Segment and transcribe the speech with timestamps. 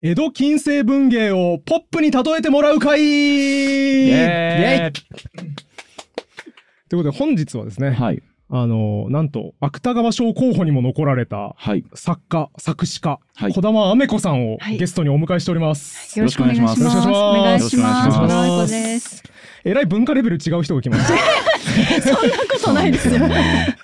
[0.00, 4.92] 江戸近世文芸をポップに例えてもらう会イエーイ
[6.88, 8.22] ということで本日はですね、はい。
[8.48, 11.84] あのなんと芥川賞候補にも残られたはい。
[11.94, 16.80] 作家作詞家、はい児玉雨子さんをはいゲストにお迎えしております、よろしくお願いします。
[16.80, 17.88] よろしくおお願願いしいしま。
[17.88, 19.22] ますす小田愛子です。
[19.64, 21.14] えらい文化レベル違う人が来ました
[22.02, 23.14] そんなことないですよ。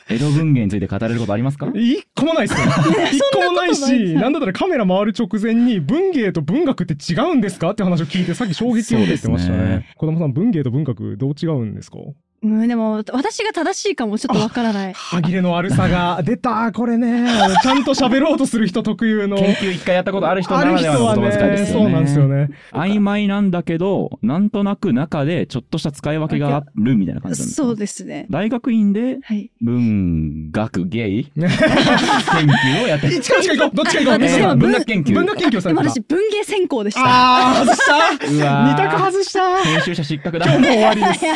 [0.09, 1.67] 江戸文芸について語れることありますか？
[1.75, 2.61] 一個も ないです。
[2.67, 2.73] ね
[3.13, 7.71] 一個もないしなんだったらカメラ回る直前に文芸と文学って違うんですか？
[7.71, 9.87] って話を聞いてさっき衝撃を受けてましたね。
[9.97, 11.99] 児玉さん文芸と文学どう違うんですか？
[12.45, 14.93] うん、でも私が正しいかもちょっとわからない。
[14.93, 17.27] 歯切れの悪さが出たこれね
[17.63, 21.85] ちゃんと喋ろうとする人特有の研究一回やったことある人なあるらではの人は言葉遣いでねすよね。
[21.85, 27.67] そうなんですよね曖昧なんだけど、なんとなく中でちょっとした使い分けがあるみたいな感じなんですか？
[27.67, 28.27] そうですね。
[28.31, 29.51] 大学院ではい。
[29.63, 31.25] 文学芸？
[31.35, 33.21] 研究をやってる。
[33.21, 34.29] 近い近い行こうどっちか行こう？
[34.29, 35.15] 私はえー文学研究。
[35.15, 37.03] 文学研究をされてた私文芸専攻でした。
[37.05, 40.45] あー外したうわー二択外した編集者失格だ。
[40.47, 41.35] 今日も終わりです いや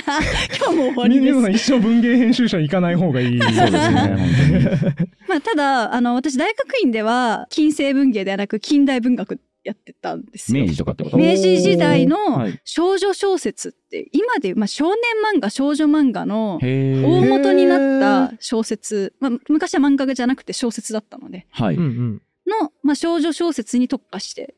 [0.60, 1.50] 今日も終わりです。
[1.50, 5.08] 一生文芸編集者行かない方がいい そうですね、本当に。
[5.28, 10.62] まあただあの私大学院では近世文芸ではなく近代文学やってたんですよ。
[10.64, 11.18] 明治とかってこと？
[11.18, 14.94] 明治時代のはい少女小説って今でいうまあ少年
[15.36, 17.28] 漫画少女漫画のへ大ー。
[17.28, 21.74] 元になった小説、まあ、昔は漫画じゃなくて小説だったのではい。
[21.74, 22.22] うんうん
[22.62, 24.54] の、まあ、少女小説に特化して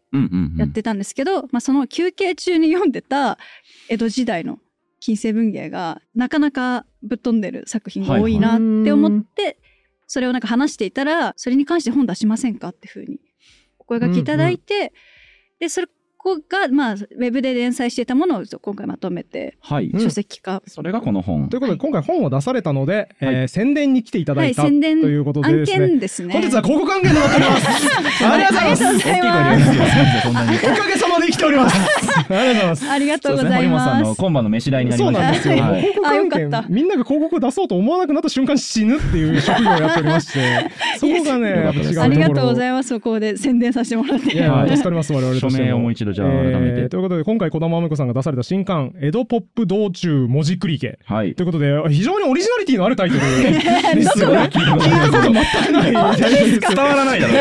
[0.57, 3.37] やってたんですけど、まあ、その休憩中に読んでた
[3.89, 4.61] 江戸時代の
[5.01, 9.59] 近世文芸がなかなかぶっ飛んでる作品が多いなって思って、
[10.07, 13.19] それをなんか話していたらそれに関して本出しませんかっていうふうに
[13.79, 14.93] お声掛けいただいて、
[15.59, 15.89] でそれ
[16.23, 19.89] こがまあウェブで連載していたものを今回まとめてはい。
[19.89, 20.01] うん。
[20.01, 21.49] 書籍化、それがこの本。
[21.49, 25.89] ということで今回本を出されたので、えー宣伝に来ていただいた、はい宣伝ということで案ですね。
[25.89, 26.33] 件ですね。
[26.33, 27.67] 本日は広告案件となっております。
[28.27, 28.85] ありがとうございます。
[28.85, 29.33] ありが
[30.23, 30.67] とうございます。
[30.67, 31.77] おかげさまで生きております。
[32.31, 32.91] ありがとうございます。
[32.91, 34.15] ありがとうございます本さんの。
[34.15, 35.25] 今晩の飯代になりそうました。
[35.25, 35.81] なんですよ、はい。
[35.81, 36.63] 広告案あよかった。
[36.63, 40.71] 件みんなが広告を出そうと思わなくなった瞬間死ぬっていう職業をやっておりまして。
[40.99, 41.51] そこがね
[41.99, 42.95] ありがとうございます。
[43.01, 44.35] ここで宣伝させてもらって。
[44.35, 45.51] いや、はい助かります、我々としても。
[45.51, 46.81] 署名をもう一度じゃあ改めて。
[46.83, 50.99] えーということで、今回、児玉雨子さんが出された新刊、江戸ポップ道中文字繰り家。
[51.05, 51.35] はい。
[51.35, 53.61] ということで、非常にオリジナリティのあるタイトルで。
[54.11, 54.49] すよね。
[54.51, 55.93] 聞いたこと全くない。
[55.93, 57.35] 伝わらないだろ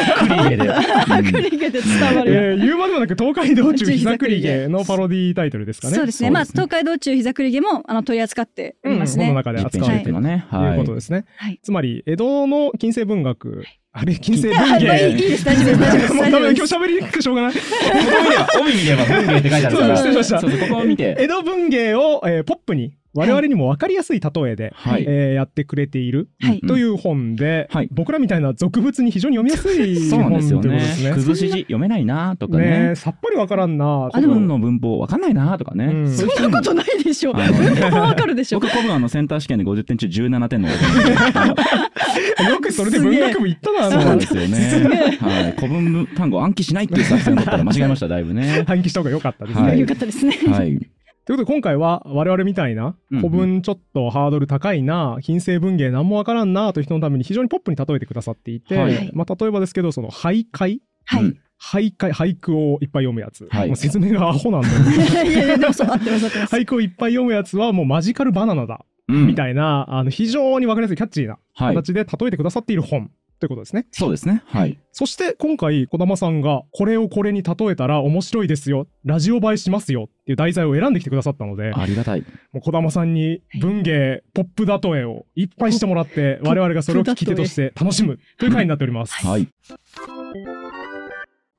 [1.24, 5.96] クリゲで、言うまでもなく東海道中膝繰り家のパロディタイトルですかね。
[5.96, 6.30] そうですね。
[6.30, 6.64] まあ、そうですね。
[6.64, 9.26] 東海道中膝栗毛も、あの、取り扱っておますね。
[9.26, 10.24] 本の中で実扱われているとい。
[10.24, 10.78] うはい。
[10.78, 11.26] ことですね。
[11.38, 11.60] はい。
[11.62, 15.18] つまり、江戸の近世文学、あれ、近世文あまあいい。
[15.18, 15.44] です。
[15.44, 16.14] 大丈夫です。
[16.14, 16.28] もう。
[16.30, 17.54] 今日喋りにくくしょうがない。
[17.54, 26.62] ここ見れば帯見れば文芸って書いてあるから失礼しましたそうそうここを見て江戸文芸を、えーポップに、我々にも分かりやすい例えで、はいえーやってくれているはい。
[26.62, 31.16] という本で、はい僕らみたいな俗物に非常に読みやすいそうなん本ということですよね。
[31.16, 34.10] 崩し字読めないなとかねねえさっぱりわからんな。
[34.12, 37.34] あでも古文の文法わかんないなとかね、うんそんなことないでしょう。
[37.34, 38.62] 文法もわかるでしょう。
[38.62, 40.70] 僕古文あのセンター試験で50点中17点の
[42.50, 44.02] よくそれで文学部行ったな。
[44.02, 45.18] そうですよね。
[45.20, 45.52] はい。
[45.58, 48.64] 古文単語暗記しないっていう作戦だったら間違えました、だいぶね。
[48.68, 49.68] 暗記した方が良かったですね。
[49.68, 50.38] はいよかったですね。
[50.48, 50.80] はい。
[51.30, 59.12] ということで今回は我々みたいなうん古文ちょっとハードル高いな、近世文芸なんもわからんなという人のために非常にポップに例えてくださっていて、はい。
[59.14, 61.24] まあ例えばですけどその俳諧はい。
[61.24, 63.68] うん俳諧俳句をいっぱい読むやつ、はい。
[63.68, 66.56] もう説明がアホなんだけどいやいや、でもそう、合ってます、合ってます。
[66.56, 69.28] 俳句をいっぱい読むやつはもうマジカルバナナだ、うん。
[69.28, 71.76] みたいなあの非常にわかりやすいキャッチーなはい。
[71.76, 73.88] 形で例えてくださっている本ということですね。
[73.92, 74.44] そうですね。
[74.48, 74.78] はい。
[74.92, 82.26] そして今回児玉さんがこれをこれに例えたら面白いですよラジオ映えしますよっていう題材を選んできてくださったのでありがたい。
[82.52, 89.14] もう児玉さんに文芸ポップ例えをいっぱいしてもらって我々がそれを聞き手として楽しむという回になっております。
[89.26, 89.48] はい。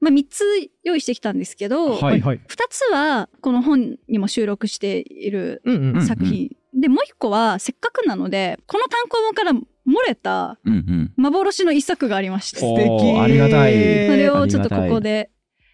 [0.01, 0.45] まあ、3つ
[0.83, 2.41] 用意してきたんですけど、はいはいはい。
[2.49, 6.57] 2つはこの本にも収録しているうんうんうん作品。
[6.73, 9.53] で、もう1個はせっかくなので、この単行本から
[9.91, 11.13] 漏れたうんうん。
[11.17, 13.75] 幻の一作がありまして、おそーありがたい。
[13.75, 15.31] れをちょっとここで、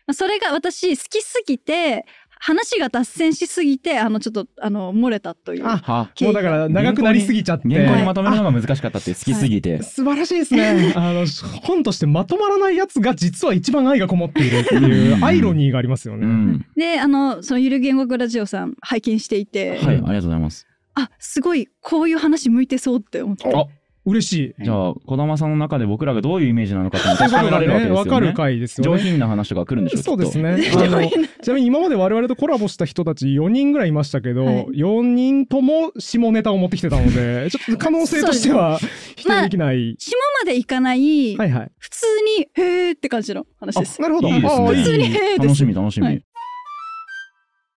[0.06, 2.06] まあ、それが私好きすぎて、
[2.38, 5.66] 話が脱線しすぎて、あの、ちょっと、あの、漏れたという。
[5.66, 7.68] あはもうだから長くなりすぎちゃって。
[7.68, 9.82] 原稿にまとめるのが難しかったって好きすぎて。
[9.82, 10.92] 素晴らしいですね。
[10.96, 11.26] あの
[11.62, 16.26] 本としてまとまらないやつが実は一番愛がこもっているっていうアイロニーがありますよね。
[16.26, 16.66] うん。
[16.76, 20.66] で、あの、そのゆる言語学ラジオさん拝見していて、はい、ありがとうございます。
[20.94, 23.52] あ、すごい、こういう話向いてそうって思って。
[23.54, 23.66] あ
[24.06, 24.64] 嬉しい。
[24.64, 27.98] じゃあ、児玉さんの中で僕らがどういうイメージなのかって確かめられるわけですよね。
[27.98, 29.02] わかる回ですよ上ね。
[29.02, 30.50] 品な話とか来るんでしょそうですね。
[30.74, 31.10] あの
[31.42, 38.78] ちなみに今まで我々とコラボした人たち4人ぐらいいましたけど、はい4人とも下ネタを持ってきてたので、 ちょっと可能性としては
[39.16, 39.96] 否定できない。
[39.98, 41.70] 下までいかない、はいはい。
[41.78, 42.06] 普通
[42.38, 44.00] に、へーって感じの話あです。
[44.00, 44.28] なるほど。
[44.28, 45.38] いいですね普通にへーです。
[45.40, 46.06] 楽しみ楽しみ。
[46.06, 46.22] はい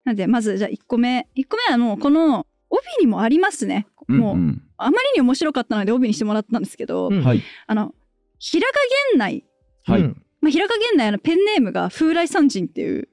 [0.05, 1.27] なんで、まず、じゃあ1個目。
[1.35, 3.85] 1個目はもう、この、帯にもありますね。
[4.07, 7.41] もう、んんあまりに面白かったので帯にしてもらったんですけど、うんはい。
[7.67, 7.93] あの、
[8.39, 8.73] 平賀
[9.13, 9.43] 源内。
[9.85, 10.01] はい。
[10.01, 13.09] うんまあ、平賀源内のペンネームが風来山人っていう、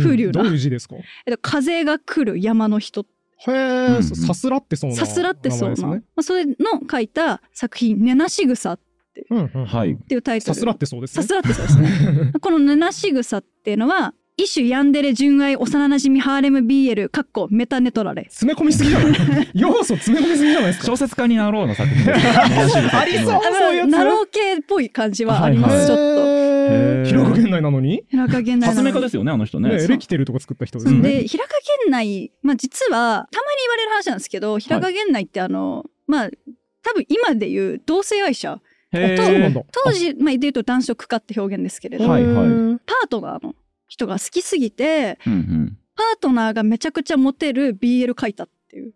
[0.00, 0.96] 風流などういう字ですか？
[0.96, 3.04] へえっと、風が来る山の人、
[3.48, 3.54] え、う
[3.92, 4.96] んうんさすらってそうな。
[4.96, 6.54] さすらってそうな、まあ、それの
[6.90, 8.80] 書いた作品、ねなし草っ
[9.30, 9.96] うんうんはい。
[9.96, 10.54] ていうタイトル。
[10.54, 11.22] さすらってそうですね。
[11.22, 11.80] さすらってそうです
[12.12, 12.32] ね。
[12.40, 18.22] このねなし草っていうのは、一種ヤンデレ純愛幼馴染ハーレム BL かっこメタネトラレ。
[18.30, 19.08] 詰め込みすぎじゃな
[19.42, 19.48] い？
[19.52, 20.86] 要素詰め込みすぎじゃないですか？
[20.86, 22.06] 小説家になろうの作品。
[22.14, 23.88] ありそうあそういうやつ？
[23.88, 27.08] ナロー系っぽい感じはあります、はいはいちょっと。
[27.08, 28.04] 平賀源内なのに？
[28.08, 29.70] 平賀源内発なのに明家ですよね、あの人ね。
[29.70, 31.00] ね、そうレキテルとか作った人ですね。
[31.00, 31.50] で平賀
[31.84, 36.30] 源内、まあ、実はたまに言われる話なんですけど平賀源内ってあの、まあ
[36.84, 38.60] 多分今で言う同性愛者。
[38.90, 42.78] 当時、まあ、で言うと男色家って表現ですけれど、はいはいい。
[42.86, 43.54] パートナーの
[43.88, 45.78] 人が好きすぎてうんうん。
[45.96, 48.92] パートナーがめちゃくちゃモテる BL 書いたっていう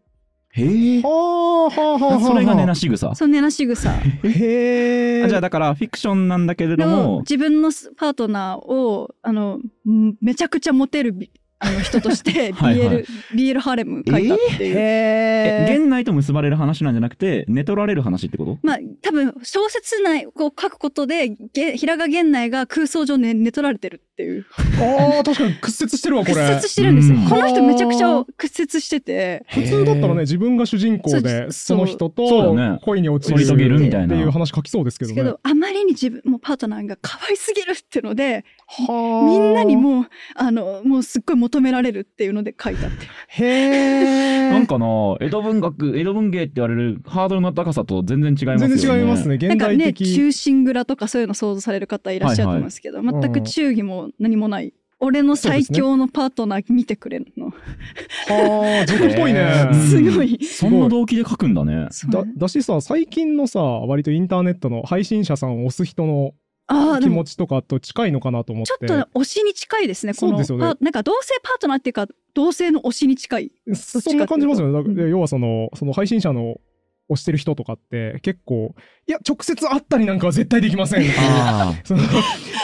[0.54, 1.02] へえ。
[1.02, 2.20] はあはあ。
[2.20, 3.14] それがねなしぐさ。
[3.14, 5.22] そのねなし草へえ。
[5.24, 9.58] あじゃあだからフィクションなんだけれどのも、自分のパートナーをあの
[9.88, 11.30] んめちゃくちゃモテるビ
[11.64, 13.04] あの人として はいはい。
[13.04, 14.74] BL, BL ハレム書いたっていう。
[14.76, 18.58] えへ現内と結ばれる話なんじゃなくて寝取られる話ってこと？
[18.62, 24.46] まあ多分小説内こう書くことでげ平賀源内が空想上ね寝取られてるっていう。
[24.80, 26.54] ああ、確かに屈折してるわ、こ屈れ。
[26.54, 27.16] 折してるんですよ。
[27.16, 27.28] うん。
[27.28, 29.44] この人めちゃくちゃ屈折してて。
[29.48, 32.78] 普通だったらね、自分が主人公で、その人とそうだね。
[32.82, 34.14] 恋に落ちる乗り遂げるみたいな。
[34.14, 35.14] っていう話書きそうですけどね。
[35.14, 39.26] けどあまりに自分もうパートナーが可愛すぎるってのではあ。
[39.26, 43.06] みんなにもうあのもうすっごい求められるっていうので書いたって。
[43.28, 44.50] へえ。
[44.50, 44.86] なんかな
[45.20, 48.76] 江戸文学江戸文芸って言われるハードルの高さと全然違いますよね。
[48.76, 49.34] 全然違いますね。
[49.34, 50.14] 現なんかね代的。
[50.14, 53.22] 忠臣蔵とかそういうの想像される方いらっしゃると思うんですけど、はいはい。
[53.22, 54.72] 全く忠義も何もない。
[55.04, 59.68] 俺の最強のパートナー見てくれるの、はあ、俗っぽいね。
[59.90, 60.38] すごい。
[60.44, 61.88] そんな動機で書くんだね。
[62.08, 66.34] だだしさ最近のさ割とインターネットの配信者さんを押す人の
[66.68, 68.68] 気持ちとかと近いのかなと思って。
[68.68, 70.32] ちょっとね推しに近いですねこの。
[70.32, 70.64] そうですよね。
[70.64, 73.52] パなんか同性パートナーっていうか同性の推しに近い。
[73.74, 75.10] そんな感じますよね。
[75.10, 76.60] 要はそのその配信者の
[77.10, 78.74] 推してる人とかって結構
[79.06, 81.10] いや直接会ったりなんかは絶対できません。
[81.18, 82.02] あ その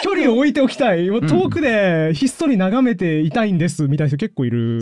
[0.02, 1.06] 距離を置いておきたい。
[1.06, 4.80] 遠くでひっそり眺めていたいんですみたいな人結構いる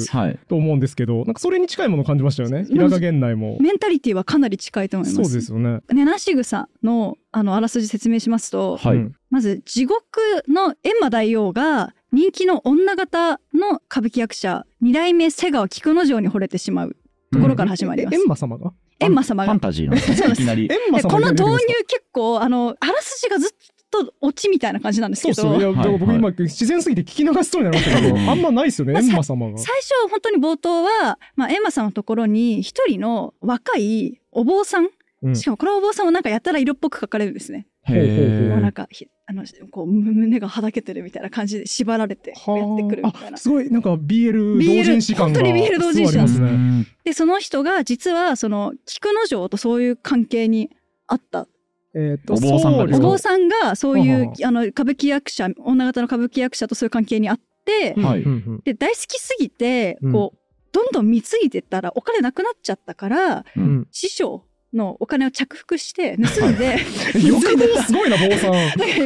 [0.49, 2.59] と思うんですけどなんかそれに近いものを感じましたよね。
[2.59, 3.59] うん平賀源内も。
[3.61, 5.25] メンタリティはかなり近いと思います。
[5.25, 5.81] そうですよね。
[5.93, 8.97] ねなし草のあのあらすじ説明しますと、はい。
[8.97, 16.97] うんまず地獄の閻魔大王が人気の女型の歌舞伎役者二代目瀬川菊之丞に惚れてしまう
[17.33, 18.15] ところから始まります。
[18.15, 18.19] え。
[18.19, 18.73] 閻魔様が？
[18.99, 19.53] 閻魔様が。
[19.53, 20.11] ファンタジーなんです。
[20.11, 20.69] ねいきなり。
[20.69, 23.51] この導入結構あのあらすじがずっ
[23.91, 25.35] とオチみたいな感じなんですけど。
[25.35, 25.73] そうっすよ。
[25.73, 29.59] いや、僕今、自然すぎて聞き流しそうになりましたけど、うんあんまないっすよね、まあエンマ様が。
[29.59, 34.89] 最初本当に冒頭は、まあ、エンマさんのところに一人の若いお坊さん、
[35.23, 35.37] うん。
[35.37, 37.67] しかもこのお坊さんもなんかやたら色っぽく描かれるんですね。
[37.89, 43.35] もうなんかひあのこうむ胸がはだけてるみたいな感じで縛られてやってくるみたいな。
[43.35, 43.37] あ。
[43.37, 45.41] すごい、なんか BL 同人誌感が。
[45.41, 46.87] 本当に BL 同人誌なんですね。
[47.05, 50.71] でその人が実はその菊之丞とそういう関係に
[51.07, 51.47] あった。
[51.95, 58.61] えっと、お坊さんがお坊さんがそういうあの歌舞伎役者女型の歌舞伎役者とそういう関係にあって、はいうんうん。
[58.65, 60.13] で大好きすぎてうん。
[60.13, 60.39] こう、
[60.73, 63.89] どんどん貢いでったらお金なくなっちゃったからううんん。
[63.93, 66.77] 師匠のお金を着服して盗んで、
[67.15, 68.53] え欲望すごいな、坊さん。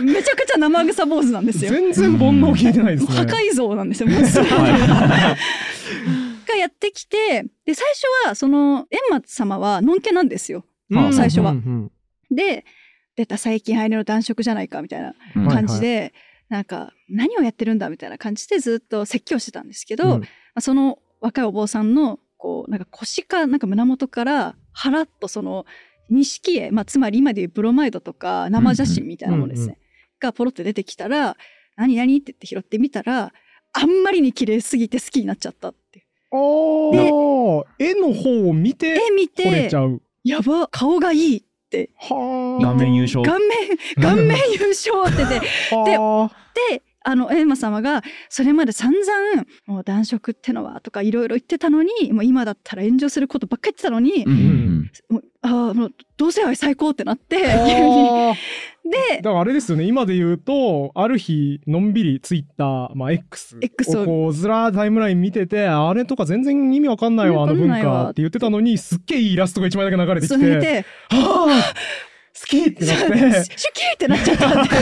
[0.05, 1.71] めちゃくちゃ生臭坊主なんですよ。
[1.71, 3.14] 全然煩悩聞いてないですね。
[3.14, 4.09] 破壊像なんですよ。
[6.50, 10.64] がやってきてで最初はその閻魔様はのんけなんですよ。
[10.90, 11.93] うん最初はうんうん
[12.35, 12.64] で
[13.17, 16.12] 出た最近流行りの男色じゃないかみたいなうんはい感じで、
[16.49, 20.26] なんか何をやってるんだみたいな感じでずっと説教してたんですけど、うんま
[20.57, 25.66] あその若いお坊さんのこうなんか腰かなんか胸元からはらっとその
[26.09, 29.76] 錦絵、まあ、つまり今でいうブロマイドとか生写真みたいなものですね、うんうん
[30.20, 31.37] がポロって出てきたら
[31.76, 33.32] 「何何?」って言って拾ってみたら
[33.73, 37.64] あんまりに綺麗すぎて好きになっちゃったってあー。
[37.78, 40.00] 絵の方を見て絵見惚れてちゃう。
[40.23, 41.90] やば顔がいいって。
[41.97, 42.62] はあ。
[42.62, 43.25] 顔面優勝。
[43.25, 43.49] 顔面
[44.00, 54.71] 顔面優勝っててはあであの閻魔様がそれまで散々もう男色ってのはとかいろいろ言ってたのにもう今だったら炎上することばっかり言ってたのに、うんうん
[55.09, 57.49] もうああもう同性愛最高ってなって急に。
[57.49, 58.35] あー
[58.90, 64.02] でだからあれですよね今で言うとある日のんびりツイッター、まあ、X, X を。
[64.02, 70.85] をこうずらータイムライン見ててあれとか全然意味わかんないわあの文化って言ってたのにすっげえいいイラストが一枚だけ流れてきて
[72.40, 73.09] 好きってなっ シュ
[73.44, 74.64] てキーってなっちゃった。
[74.64, 74.75] んで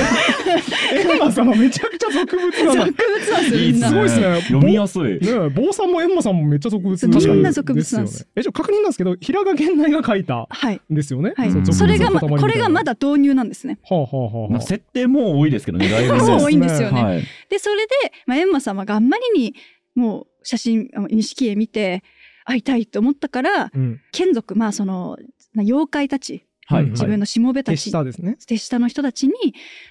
[1.11, 2.65] エンマ様めちゃくちゃ俗物だ。
[2.65, 4.41] な俗物なんですすみんなすごいっすね。
[4.43, 5.03] 読みやすい。
[5.03, 7.37] ねえ坊さんもエンマさんもめっちゃ俗物そうですよね。
[7.37, 10.81] みんな俗物なんですえじゃあ確認なんですけど平賀源内が書いたはい。
[10.93, 11.51] んですよね、はい。
[11.73, 13.79] それが、これがまだ導入なんですね。
[13.83, 16.21] はあはあはあ設定も多いですけどね、 だいぶね。
[16.21, 17.03] そう多いんですよね。
[17.03, 17.23] はい。
[17.51, 17.93] でそれで、
[18.27, 19.55] まあ、閻魔様があんまりに
[19.95, 22.03] もう写真あの錦絵見て
[22.45, 24.01] 会いたいと思ったからうん。
[24.13, 25.19] 眷属まあその
[25.55, 26.85] な妖怪たちはい。
[26.85, 28.37] うん自分のしもべた手ち、下ですね。
[28.47, 29.35] 手下の人たちに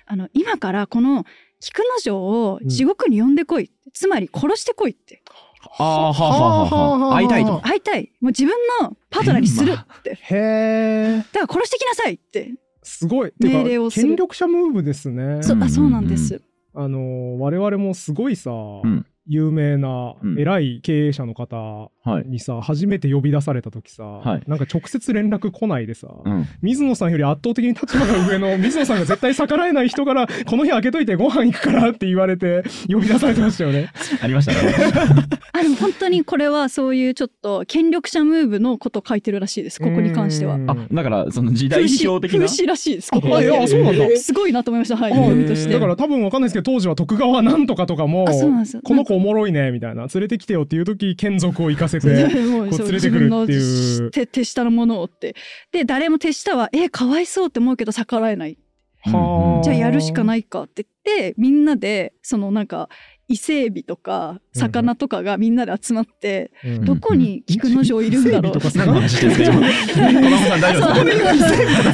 [0.06, 1.26] あの今からこの
[1.60, 5.24] 菊之丞を地獄に呼んでこい、つまり殺してこいって。
[5.80, 7.16] ああ、はあはあはあはあ。
[7.18, 7.60] 会いたいと。
[7.62, 8.12] 会いたい。
[8.22, 10.12] もう自分のパートナーにするって。
[10.12, 12.54] へえだから殺してきなさいって。
[12.84, 13.34] すごい。
[13.40, 14.08] 命令をする。
[14.08, 15.42] 権力者ムーブですね。
[15.42, 15.64] そ,、うん。
[15.64, 16.42] あそうなんです、
[16.76, 19.06] あの我々もすごいさ、ん。
[19.26, 20.40] 有名なうん。
[20.40, 21.90] 偉い経営者の方はい。
[22.26, 24.44] にさ初めて呼び出された時さ、はい。
[24.48, 26.48] なんか直接連絡来ないでさ、うん。
[26.62, 33.92] 水野さんより圧倒的に立場が上の水野さんが絶対逆らえない人からこの日開けといてご飯行くからって言われて呼び出されてましたよね。
[34.22, 34.74] ありましたね。
[35.54, 40.56] あでも本当にこれはそういうちょっと権力者ムーブのことを書いてるらしいですここに関しては。
[40.56, 40.70] うん。
[40.70, 42.46] あ、だから、その時代表的な？
[42.46, 44.08] 風刺らしいですここあいやそうなんだ。
[44.18, 44.98] すごいなと思いました。
[44.98, 45.74] はいあ読みとして。
[45.74, 50.08] だから多分わかんないですけど当時は徳川なんとかとかもこの子おもろいねみたいな。
[50.14, 53.60] 連れてきてよっていう時眷属を行かせてもうこうそう連れてくるっていう。
[53.60, 55.36] 自分の手手下のものをって。
[55.72, 58.58] で誰も手下はえかわいそうって思うけど逆らえない。
[59.06, 60.26] はじゃあやるしかい。
[60.26, 62.90] ないかって言ってみんなでそのなんか
[63.30, 68.58] 伊勢エビとか魚とかがみんなで集まって、うんどこに菊之丞いるんだろう。
[68.58, 69.68] 伊勢エビとか何の話ですか 今。
[70.22, 71.20] 小野さん大丈夫です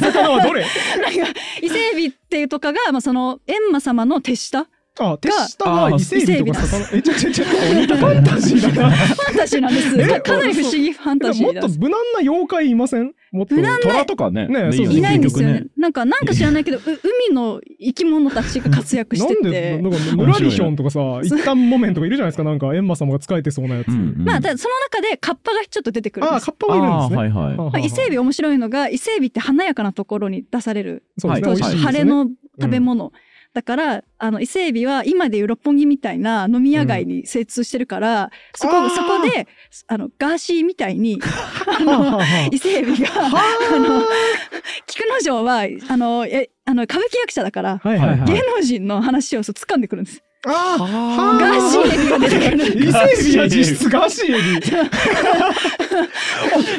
[0.12, 4.66] 魚はどれなんか伊勢エビっていうとかが、まあ、その閻魔様の手下
[5.00, 6.98] あ、手下は伊勢海老とか魚。
[6.98, 8.82] え、ちょちょちょ、ファンタジーだ。
[8.88, 8.90] な。
[8.90, 10.00] ファンタジーなんです。
[10.00, 13.12] えかかなり不思議ファンタジもーなんですっと無難な妖怪いません？
[13.32, 13.56] もっと。
[13.56, 14.46] 無難虎とかね。
[14.46, 15.62] ねそういないんですよね。
[15.62, 16.80] 結なんかなんか知らないけどう
[17.26, 22.44] 海の生き物たちが活躍して なんで、てなんか、ムラリヒョンとかさ、一旦モメントがいるじゃないですか。
[22.44, 23.86] なんか、エンマ様が使えてそうなやつ。
[23.86, 24.24] 局ねうんうん。
[24.24, 27.16] まあその中でカッパがちょっと出てくるんああ、ですカッパはいるんですね。
[27.16, 31.02] はいはい伊勢エビ面白いのが伊勢エビって華やかなところに出される。
[31.18, 31.78] そうですね。
[31.78, 32.28] 晴れの
[32.60, 33.12] 食べ物、
[33.54, 39.46] だからあの伊勢エビは今でいう六本木みたいな飲み屋街に精通してるから、そこあーそこで
[39.86, 41.20] あのガーシーみたいに
[42.50, 44.02] 伊勢エビがあの
[44.86, 48.32] 菊之丞はあのえあの歌舞伎役者だから、あはいはいはい。
[48.32, 50.22] 芸能人の話をそう掴んでくるんです。
[50.46, 52.84] ああガーシーエビが出てくる。
[52.84, 54.66] 伊勢エビは実質ガーシーエビ。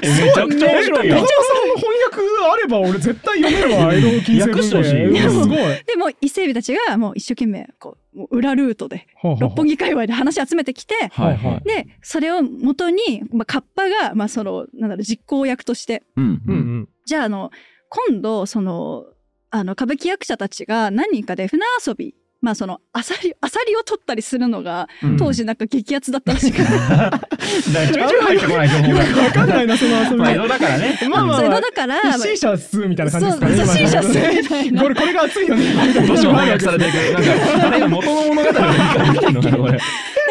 [0.02, 1.28] えめちゃくちゃ面白いよガチャ。
[1.28, 3.94] さんの翻訳あれば俺絶対読めるわ。
[3.94, 5.58] 江戸近世訳してほしい文芸すごい。
[5.86, 10.96] でも伊勢エビたちがもう一生懸命こうもう裏ルートで六本木界隈で話集めてきて。
[11.12, 11.68] はいはい。
[11.68, 16.90] でそれを元に、まあ、カッパが、まあ、そのなんだろう実行役としてうんうんうん。
[17.06, 17.52] じゃああの
[17.90, 19.06] 今度その
[19.50, 22.14] あの歌舞伎役者たちが何人かで船遊び
[22.46, 29.24] まあそのアサリアサリを取ったりするのがうん当時なんか激アツだったらしくて、 ちょいちょい入ってこない情報が。
[29.24, 30.16] わかんないな、その遊び。
[30.18, 31.00] まあ江戸だからね。
[31.10, 33.56] まあまあそうまあだから、まあ、C 社数みたいな感じですかね。
[33.56, 35.64] そう今 C 社数みたいなこれ、これが熱いよね。
[36.08, 36.96] どうしても翻訳されていく。
[36.96, 39.80] なんか、あれが元の物語が見てんのかな、これ。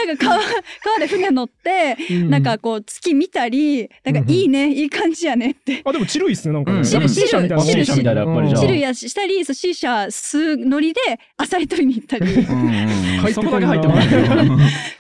[0.07, 1.97] なんか川川で船乗って、
[2.29, 5.83] なんかこう月見たりなんかいいね、いい感じやねって。
[5.85, 6.79] あ、でも、チルいっすね、なんかね。
[6.79, 7.71] うんやっぱ C 社みたいなた
[8.13, 11.01] いなやっぱりじゃあチルやしたり、そう C 社数乗りで
[11.37, 14.25] アサリ取りに行ったりうんうんうん そこだけ入ってこないけど。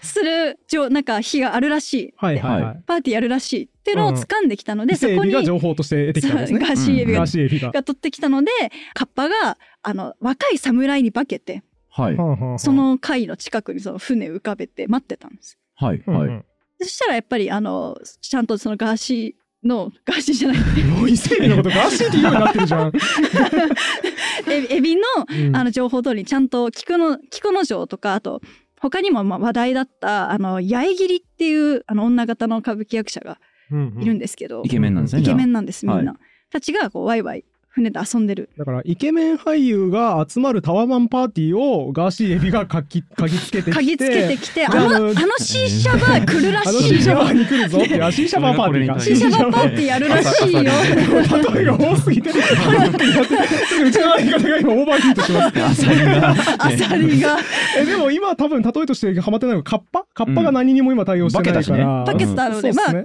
[0.02, 2.14] する上なんか日があるらしい。
[2.16, 4.96] はいはいパーティーやるらしいっていうのを掴んできたので、い。
[4.96, 6.58] 伊勢エビがそこに情報として得てきたんですね。
[6.58, 7.70] ガーシーエビが,、ガーシーエビが。
[7.70, 8.50] が取ってきたので
[8.94, 12.16] カッパがあの若い侍に化けてはい。
[12.58, 15.58] そ、の海の近くにその船浮かべて待ってたんです。
[15.76, 16.02] はい。
[16.06, 16.18] はい。
[16.18, 16.44] うんうん
[16.80, 22.92] そしたらやっぱりあのちゃんとそのガーシーのガーシーじゃないもう伊勢エビのことガーシーって言うようになってるじゃん。
[24.50, 28.40] エビエビのうんあの情報通りにちゃんと菊の菊之丞とかあと
[28.80, 33.38] 他にもまあ話題だったあの八重桐っていうあの女型の歌舞伎役者が
[33.70, 35.22] いるんですけど、イケメンなんですね。
[35.22, 35.52] イケメンン。
[35.52, 36.18] なんですみんな、は
[36.50, 37.44] たちがこうワイワイ
[37.74, 38.50] 船で遊んでる。
[38.56, 47.26] だからイケメン俳優が集まるタワマンパーティーをガーシーエビがかき嗅ぎつけてきて嗅ぎつけてきて、あのの、あのシーシャバー来るらあのしいよシーシャバ。
[47.28, 50.62] ーに来るぞっていうあシーシャバーパーティーか シーシャバーパーティーやるらしいよ。
[50.62, 56.30] 例えが多すぎてうちの相方が今オーバーヒートしますアサリが。
[56.30, 56.34] ア
[56.70, 57.38] サリが。
[57.76, 60.04] えでも今多分例えとしてハマってないのがカッパ？
[60.14, 63.04] カッパが何にも今対応してないから、バケツあるので、まあ、まあ、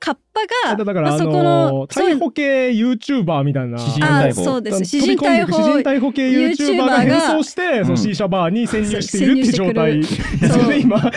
[0.00, 0.18] カッパ
[0.66, 4.84] が、だから、まあ、のこの、そう逮捕系 YouTuber みたいな詩人あ逮捕そうです。
[4.84, 5.52] 詩人逮捕。
[5.52, 10.02] 詩人逮捕系 YouTuber が変装して、その C 社バーに潜入しているっていう状態。
[10.04, 11.12] それで今、難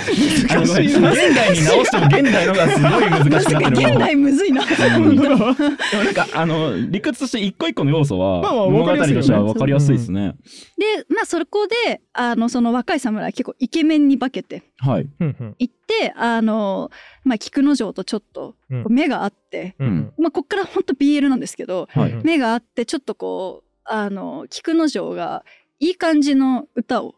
[0.67, 1.11] しいな。
[1.11, 4.61] 現代に直しても現代のがすごい難しくなってる現代むずいな。
[4.65, 10.35] なんかあの理屈として一個一個の要素はまあまあ物語わかりやすいよねとしては分かりやすいですね。
[10.77, 15.07] で、まあ、そこで、あの、その若い侍結構イケメンに化けて、はい。
[15.19, 16.89] 行って、あの、
[17.23, 20.13] まあ、菊之丞とちょっと、目があって、うん。
[20.17, 22.11] まあ、こっからほんと BL なんですけど、はい。
[22.11, 25.43] うん目があって、ちょっとこう、あの、菊之丞が、
[25.79, 27.15] いい感じの歌を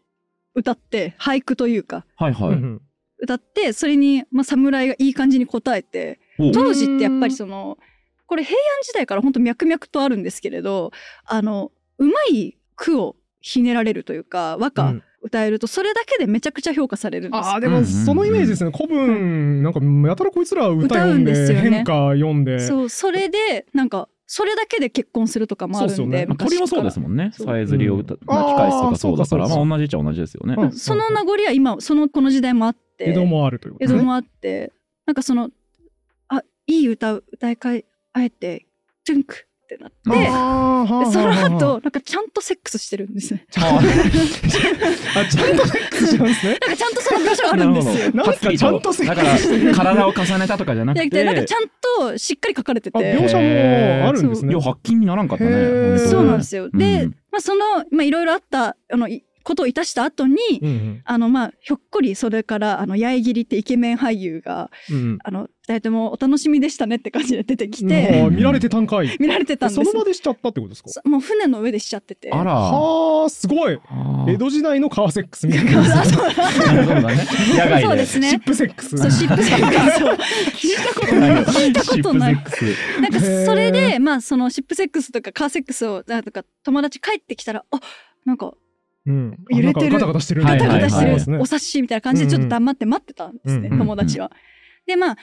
[0.55, 2.49] 歌って、俳句というか、はいはい。
[2.49, 2.81] うん
[3.19, 7.77] 歌って、それに、まあ、侍がいい感じに答えて、お当時ってやっぱりその
[8.25, 10.91] これ平安時代から本当脈々とあるんですけれど
[11.25, 17.49] あのうまい句をひねられるというか和歌うん歌えるとそれだけでめちゃくちゃ評価されるんです。
[17.49, 18.71] ああでもそのイメージですね。
[18.75, 21.69] 古文なんかやたらこいつら歌読ん歌うんですでよね。
[21.69, 22.59] 変化読んで。
[22.59, 26.25] そうそれでなんかそれだけで結婚するとかもあるんでそうっすよね。
[26.25, 27.31] まあ鳥もそうですももんね。
[27.33, 28.19] さえずりを歌、うん。
[28.25, 30.55] 巻き返すとかそうだから、まあ同じっちゃ同じですよね。
[30.57, 30.71] うん。
[30.71, 33.09] その名残は今そのこの時代もあって。
[33.11, 33.95] 江戸もあるということね。
[33.95, 34.71] 江戸もあって。
[35.05, 35.49] なんかその
[36.27, 38.65] あいい歌う歌い替えあえて
[39.05, 40.25] トゥンクってなって。
[41.11, 43.45] そのはあ後なんかちゃんとセックスしてるんですね。
[43.55, 43.79] は
[45.19, 46.57] あ ちゃんとセックスしたんですね。
[46.61, 48.11] なんかちゃんとその描写があるんですよ。
[48.13, 49.73] なんかちゃんとセッだクスしてる。
[49.73, 51.23] から体を重ねたとかじゃなくて。
[51.23, 51.63] なんかてちゃん
[52.09, 54.53] としっかり書かれてあて描写もあるんですね。
[54.53, 55.97] いや発禁にならんかったね。
[55.97, 56.69] そうなんですよ。
[56.69, 57.15] で、うん。
[57.31, 61.01] まあ、そのまあいろいろあったあのいことをいたした後に、うんうん。
[61.05, 69.15] あのまあひょっこりそれからあの八重桐ってイケメン俳優がうんあの二人ともお楽しみでしたねって感じで出てきもてう見られてたんかい。
[69.19, 69.83] 見られてたんです。
[69.83, 70.89] その場でしちゃったってことですか？
[70.89, 72.31] そもう船の上でしちゃってて。
[72.31, 72.53] あら。
[72.53, 73.79] はあすごい。
[74.27, 76.01] 江戸時代のカーセックスみたいな。
[76.01, 78.29] あ そうでそうですね。
[78.29, 78.97] シップセックス。
[78.97, 79.99] そうシップセックス。
[79.99, 80.15] そう。
[80.15, 82.33] 聞いたことない聞いたことない。
[83.01, 87.79] なんかそれでまあそのシップセックスとかカーセックスをなんとか友達帰ってきたらあ
[88.25, 88.53] なんか
[89.05, 89.37] うん。
[89.49, 89.93] 揺れてる。
[89.93, 90.95] ガタガタしてるはいガタガタしてる。
[90.95, 94.31] はいはいますねお察しみたいな感じでちょっと黙って待ってたんですね、うんうん友達は。
[94.85, 95.17] でまあ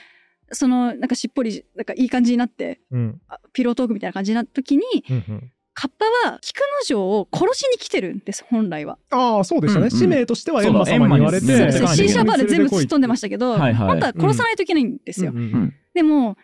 [0.52, 3.20] そのなんかしっぽりなんかいい感じになってうん。
[3.28, 5.52] あピロートークみたいな感じになった時にうんうん。
[5.72, 8.98] カッパは菊之丞を殺しに来てるんです本来は。
[9.10, 9.86] ああそうでしたね。
[9.86, 9.98] うんうん。
[9.98, 13.74] 使命としてはエンマ様に言われてシーシャバーで全部突っ飛んでましたけど、はいはい。
[13.88, 15.30] 本当は殺さないといけないんですよ。
[15.30, 15.38] うん。
[15.38, 15.74] うんうん。
[15.94, 16.40] でも好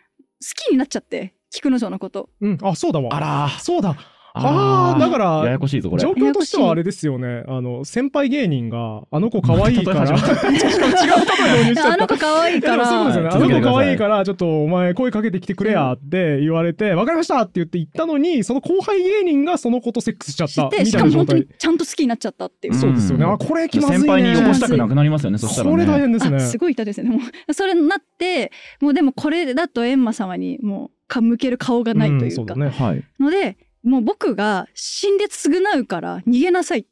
[0.55, 2.29] きになっちゃって菊之丞のこと。
[2.41, 2.57] うん。
[2.63, 3.13] あそうだわ。
[3.13, 3.95] あらそうだ
[4.37, 13.29] あーあーだからややこしいぞこれ状況としてはあれですよねあの先輩芸人があの子可愛いから 違う例え導入しちゃったあの子可愛いかいやでもそうですよね。
[13.29, 21.47] らあの子可愛いから、ちょっとお前声かけてきてくれやって言われて、わかりましたって言って行ったのに、その後輩芸人がその子とセックスしちゃったしかも本当に。
[21.57, 22.73] ちゃんと好きになっちゃったっていう。
[22.73, 23.25] うんそうですよね。
[23.25, 23.99] あ、これ気まずいね。
[23.99, 26.37] 先輩によこしたくなくなりますよねそしたらこれ大ね変ですね。
[26.37, 27.09] あすごい痛いですね。
[27.09, 32.69] もうそれになってもうでもこれだと閻魔様にもうか向ける顔がないというか、んそうだね。
[32.69, 36.89] はいのでもう僕が死んで償うから逃げなさいって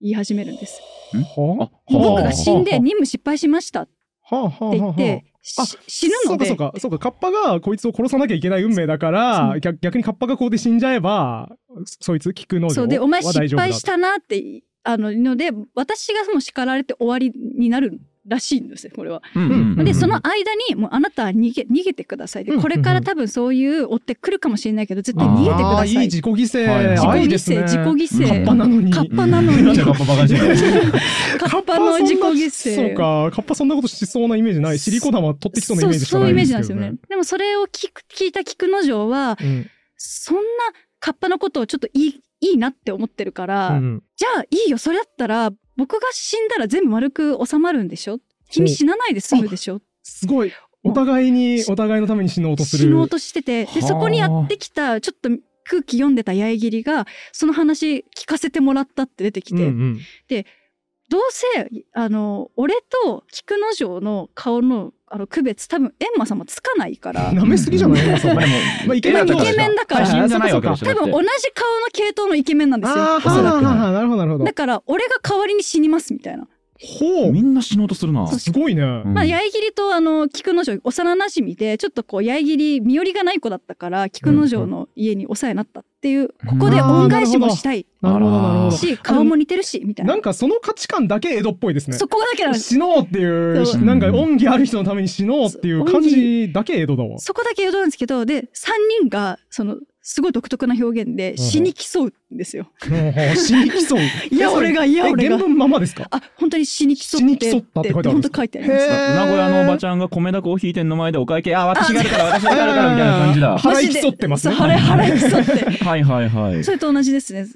[0.00, 0.80] 言い始めるんです。
[1.12, 1.70] は？
[1.70, 3.92] あ僕が死んでは任務失敗しましたって
[4.32, 5.24] 言って
[5.86, 6.46] 死ぬので。
[6.46, 6.98] そうかそうかそうか。
[6.98, 11.50] カッパがこいつを殺さなきゃいけない運命だから逆逆にカッパがここで死んじゃえば
[11.84, 19.22] そいつ聞くのそうでお前失敗したなってあのので私がもう叱られて終わりになるらしいんですよこれは。
[19.84, 22.44] でその間にもうあなたは逃げ逃げてください。
[22.44, 25.88] でうんこれから多分そういう追ってくるかもしれないけど絶対逃げてくあださい。
[25.88, 28.28] ーいい自己犠牲、はい自己犠牲、自己犠牲。
[28.28, 28.92] カッパなのに。
[28.92, 29.78] カッパなのに。
[29.78, 32.74] カッパの自己犠牲。
[32.74, 33.30] そうか。
[33.34, 34.78] カッパそんなことしそうなイメージない。
[34.78, 36.94] シリコ玉取ってきそうなイメージしかないそうそういうイメージなんですよね。
[37.08, 39.68] でもそれを聞く聞いた菊之丞は、うん。
[39.96, 40.42] そんな
[41.00, 44.02] カッパのことをちょっといいいいなって思ってるから、うん。
[44.16, 48.20] じゃあいいよ、それだったら僕が死んだら全部丸く収まるんでしょ？
[48.50, 49.80] 君死なないで済むでしょ？
[50.02, 50.52] すごい。
[50.82, 52.84] お互いにお互いのために死のうとする。
[52.84, 53.88] 死のうとしてて、で、はあ。
[53.88, 55.30] そこにやってきた、ちょっと
[55.64, 60.00] 空気読んでた八重桐が、その話聞かせてもらったって出てきて、うんうん。
[61.08, 68.06] どうせ、あの、俺と菊之丞の顔の、あの、区別、多分、閻魔様つかないから、 舐めすぎじゃない？
[68.06, 68.52] まさまあでも
[68.86, 70.06] まあイケメンイケメンだから。
[70.06, 71.22] 多分同じ顔の
[71.92, 73.16] 系統のイケメンなんですよ。
[73.16, 74.44] おそらくはあはあはあなるほどなるほど。
[74.44, 76.48] だから、俺が代わりに死にますみたいな。
[76.80, 78.24] ほみんな死のうとするな。
[78.24, 78.82] うすごいね。
[78.82, 88.76] うんまあ、八重桐とあの菊之丞幼馴染でちょっとこう八重桐身寄りがない子だったから菊之丞の家にお世話になったっていう、ここで恩返しもしたいなるほどなるほど。
[88.76, 91.96] し顔も似てるしみたいななんかその価値観だけ江戸っぽいですね。
[91.96, 97.18] そこだけなんです死のうっていうなんか恩義ある人のために死のうっていう感じだけ江戸だわ。
[97.18, 98.46] そこだけ江戸なんですけどで3
[99.02, 102.70] 人がそのすごい独特な表現で死に競うんですよ。
[102.86, 102.90] う
[103.32, 104.34] ん死に競う。
[104.34, 106.06] いや俺がいやえ俺が原文ままですか？
[106.10, 108.86] あ本当に死に競って死に競ったって書いてある本当書いてあります。
[108.86, 113.56] 名古屋のおばちゃんが米田コーヒー店の前でお会計、あ、私がやるから、私がやるから、みたいな感じだ。
[113.56, 114.76] 腹い競ってますね腹
[115.08, 115.84] い競って。
[115.84, 116.62] はいはいはい。
[116.64, 117.46] それと同じですね。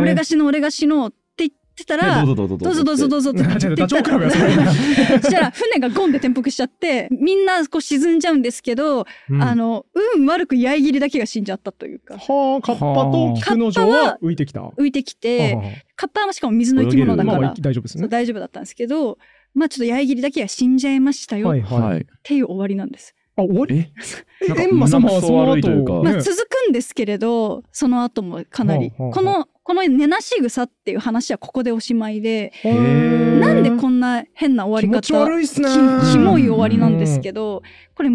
[0.00, 1.10] 俺が死のう俺が死の
[1.72, 2.84] ってたら、えどうぞどうぞどうぞ。
[2.84, 4.30] どうぞどうぞってあ違うダチョウ倶楽部や
[5.22, 9.42] そ したら船がゴンで転覆しちゃってみんなこう沈んじゃうんですけど、うん。
[9.42, 12.14] あの運悪く八重桐だけが死んじゃったというか。
[12.18, 14.60] はあ、カッパと菊之丞は浮いてきた？
[14.60, 15.62] 浮いてきては
[15.96, 17.50] カッパはしかも水の生き物だから。
[17.50, 18.08] あ大丈夫ですね。
[18.08, 19.18] 大丈夫だったんですけど
[19.54, 21.80] まあちょっと八重桐だけが死んじゃいましたよっはいはい。
[21.80, 22.06] はい。
[22.22, 23.14] ていう終わりなんです。
[23.36, 23.86] あ、終わり？
[24.58, 25.56] エンマ様はその後、
[26.02, 29.14] ねまあ、続くんですけれどその後もかなり、はあはあはあ。
[29.14, 35.68] このこの根なし草っていう話はここでおしまいで、なんでこんな変な終わり気持ち方悪いっすね。
[35.68, 37.62] きキモい終わりなんですけど、
[37.94, 38.10] これ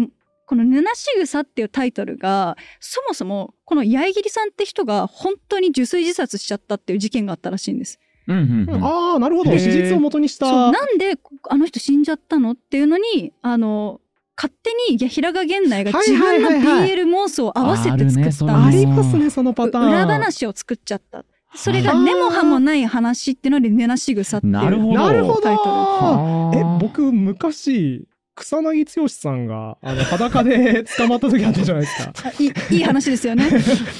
[0.46, 7.98] この「根なし草」っていうタイトルがそもそもこの八重桐さんって人が本当に受水自殺しちゃったっていう事件があったらしいんです。
[8.28, 8.84] うんうんうん。
[8.84, 9.50] ああ、なるほど。
[9.58, 10.46] 史実を元にした。
[10.46, 11.16] そうなんで
[11.48, 14.00] あの人死んじゃったのっていうのにあの
[14.36, 19.88] 勝手にいや平賀源内が自分のはいはいはいはい BL 妄想を合わせて作あるねそれったありますね、そのパターン。
[19.88, 21.24] 裏話を作っちゃった。
[21.54, 24.78] それがはい根も葉もない話っていうので根なし草っていうなる
[25.24, 25.48] ほど。
[26.54, 28.06] え、僕、昔、
[28.38, 32.12] 草薙剛さんが、あの、裸で捕まった時あったじゃないですか。
[32.28, 33.44] あいいいい話ですよね。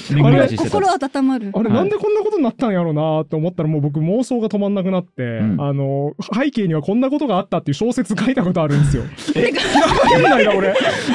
[0.09, 1.51] 巡り合わせしてた心温まる。
[1.53, 9.03] あれ、はいなんでこんなことになったんやろうなって思ったら、もう僕妄想が止まんなくなって、んあの、背景にはこんなことがあったっていう小説書いたことあるんですよ。
[9.35, 9.51] え、
[10.13, 10.73] 変ないな、俺。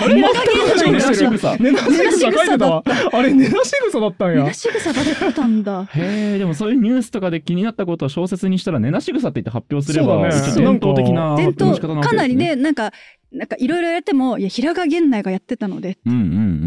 [0.09, 0.29] 全く
[0.69, 1.31] 同じことしてる。
[1.31, 2.83] 根なし草根なし草書いてたわ。
[3.13, 4.53] あれ、根なし草だったんや根な。
[4.53, 5.85] し草だったんだ。
[5.95, 11.75] へえ、でもそういうニュースとかで気になったことを小説にしたら、根なし草って言って発表すれば、そうだね伝統的な伝統。
[12.03, 12.93] かなりねなんか
[13.35, 16.01] なんかいろいろやってもいや平賀源内がやってたのでって。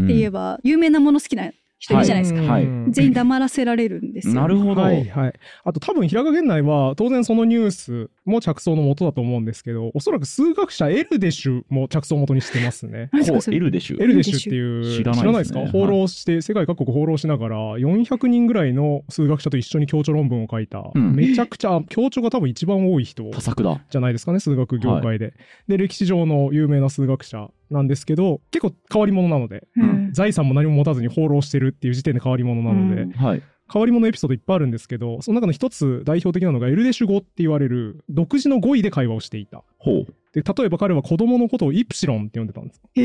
[0.08, 2.42] 言えば、有名なもの好きな人いるじゃないですか。
[2.42, 4.34] はいうん全員黙らせられるんですよ。
[4.34, 4.80] なるほど。
[4.80, 5.32] はいはい。
[5.64, 13.10] あと多分平賀源内は当然そのニュースも着想の元だと思うんですけど、おそらく数学者エルデシュも着想元にしてますね。
[13.52, 13.98] エルでしゅ。
[14.00, 23.80] エルデシュっていう知らないですねですか放浪して、世界各国放浪しながら400人ぐらいの数学者と一緒に教著論文を書いた、うんめちゃくちゃ教著が多分一番多い人多作だ。
[23.90, 25.34] じゃないですかね数学業界で、
[25.66, 30.12] で歴史上の有名な数学者なんですけど結構変わり者なのでうん。
[30.12, 33.10] 財産も何も持たずに放浪してるっていう時点で変わり者なので、うん。
[33.12, 33.42] はい。
[33.70, 39.62] 変わり者エピソードいっぱいあるんですけどその中の一つ代表的なのがエルデシュ語って言われる独自の語彙で会話をしていた。
[39.78, 40.14] ほう。
[40.32, 42.82] で例えば彼は子供のことをイプシロンって呼んでたんです。
[42.94, 43.02] ギ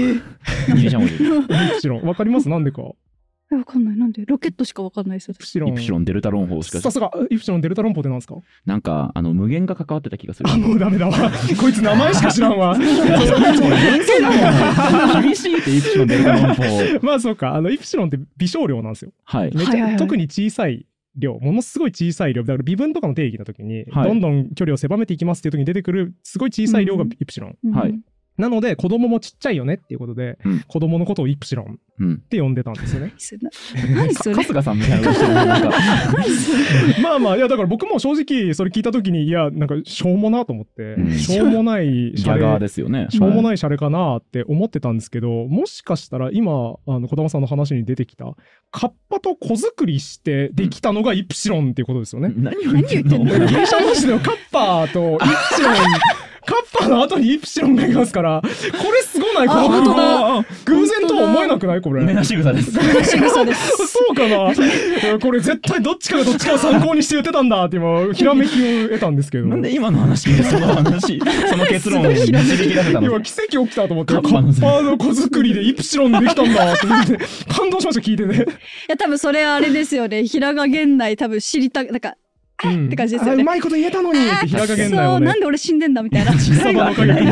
[0.83, 1.15] リシャ文字。
[1.23, 2.03] イプシロン。
[2.03, 2.47] わかります？
[2.49, 2.81] なんでか
[3.53, 3.97] えわかんない。
[3.97, 4.25] なんで？
[4.25, 5.71] ロケットしかわかんないですイプシロン。
[5.71, 6.79] イプシロン、デルタロン法しか。
[6.81, 8.35] さすがイプシロンデルタ論法ってなんですか？
[8.65, 10.49] なんか、あの、無限が関わってた気がする。
[10.49, 11.13] あもうダメだわ。
[11.59, 12.77] こいつ名前しか知らんわ。
[12.77, 12.87] 厳
[15.35, 16.63] しいってイプシロン、デルタロン法。
[17.01, 19.11] まあそうかあのイプシロンって微小量なんですよ。
[19.25, 19.51] はい。
[19.55, 19.97] めっちゃ、はいはいはい。
[19.97, 20.85] 特に小さい
[21.15, 24.07] 量ものすごい小さい量だから微分とかの定義の時に、はい。
[24.07, 27.71] どんどん距離を狭めていきますっていう時に出てくるすごい小さい量がイプシロン、うん。
[27.73, 27.99] はい
[28.37, 32.17] なので子供もちっちゃいよねっていうことで、うん子供のことをイプシロンっうん。
[32.21, 33.13] て呼んでたんですよね
[34.33, 35.11] 春日さんみたいな。
[37.01, 43.07] まあまあいやだから僕も正直それ聞いた時にいやなんかしょうもなと思って、うんしょうもないシャレガーですよね。
[43.09, 43.43] しょうもい。
[43.43, 48.25] ないシャレかなって思ってたんですけど、もしかしたら今、あの、小玉さんの話に出てきた、
[48.71, 52.33] カッパと子作りしてできたのがイプシロンっていうことですよね。
[52.35, 53.17] 何を言ってんの？
[53.45, 55.79] ギリシャ文字のカッパとイプシロン、カ
[56.51, 58.47] ッパの後にイプシロンがいますから、こ
[58.91, 61.81] れすごないこの 偶然とは思えなくない？
[61.81, 62.03] これ。
[62.03, 62.71] 目なし草です。
[62.71, 69.47] 仕草ですそうかなこれ絶対どっちかがどっちかを参考にして言ってたんだって今、ひらめきを得たんですけど。
[69.47, 73.07] なんで今の話その話、 その結論を導き出せたの？
[73.07, 78.33] 今奇跡起きたと思って、カカッパのッパの子作りでイプシロンできたんだって思って、感動しました、聞いてて。
[78.35, 78.45] い
[78.89, 82.15] や多分それはあれですよね平賀源内多分知りたなんか
[82.65, 85.39] うんって感じですよねあうまいこと言えたのにって平賀源内をねそうなん。
[85.39, 87.31] で俺死んでんだみたいな貴様の陰に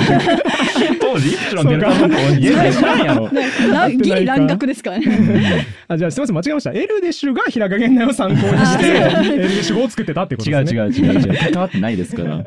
[0.99, 1.29] 当時？
[1.29, 3.31] イプシロンデルタロン法言えないやろ。
[3.71, 6.71] なギリ乱学ですからねあじゃあすみません間違えました。
[6.71, 10.79] エルデシュが平賀源内を参考にしてあエルデシュ語を作ってたってこと違うですね。
[10.79, 11.51] 違う違う違う。
[11.53, 12.43] 関わってないですから。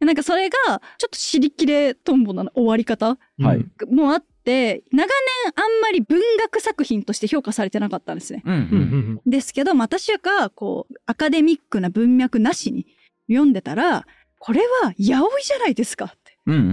[0.00, 0.58] なんかそれが
[0.98, 3.18] ちょっと尻切れトンボな終わり方。
[3.38, 8.42] もあって長年あんまり文学作品として評価されてなかったんですね。
[8.44, 8.76] うんううんうん
[9.14, 9.20] ん。
[9.26, 12.86] ですけど私がこうアカデミックな文脈なしに
[13.28, 14.06] 読んでたら
[14.38, 16.16] これは八百いじゃないですかって。
[16.46, 16.66] うんうんうう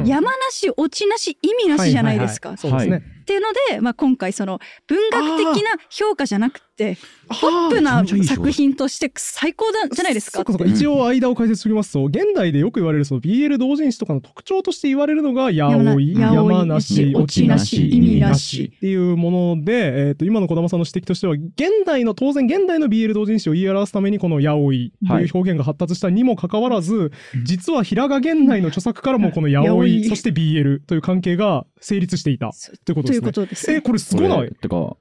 [0.00, 0.06] んん。
[0.06, 2.56] 山なし落ちなし意味なしじゃないですか。
[2.56, 2.92] そうですね。
[2.92, 6.96] はっていうので、まあ、今回その文学的な評価じゃなくて
[7.28, 10.38] ポップめな作品として最高だじゃないですか？
[10.38, 21.50] そうかそうか一応間を解説しておきますと現代でよく言われるその BL 同人誌とかの特徴として言われるのが八百い山なし落ちなし意味な意味なししっていうもので、えー、と今の児玉さんの指摘としては現
[21.86, 27.10] 代の当然現代の BL 同人誌を言い表すためにこの八百いという表現が発達したにもかかわらず、
[27.44, 30.04] 実は平賀源内の著作からもこの八百八百いい。
[30.08, 32.50] そして BL という関係が成立していた
[32.84, 33.26] ということというですね。
[33.26, 33.70] ことです。
[33.70, 33.76] ね。
[33.76, 34.50] えこれすごない？
[34.52, 34.96] てか、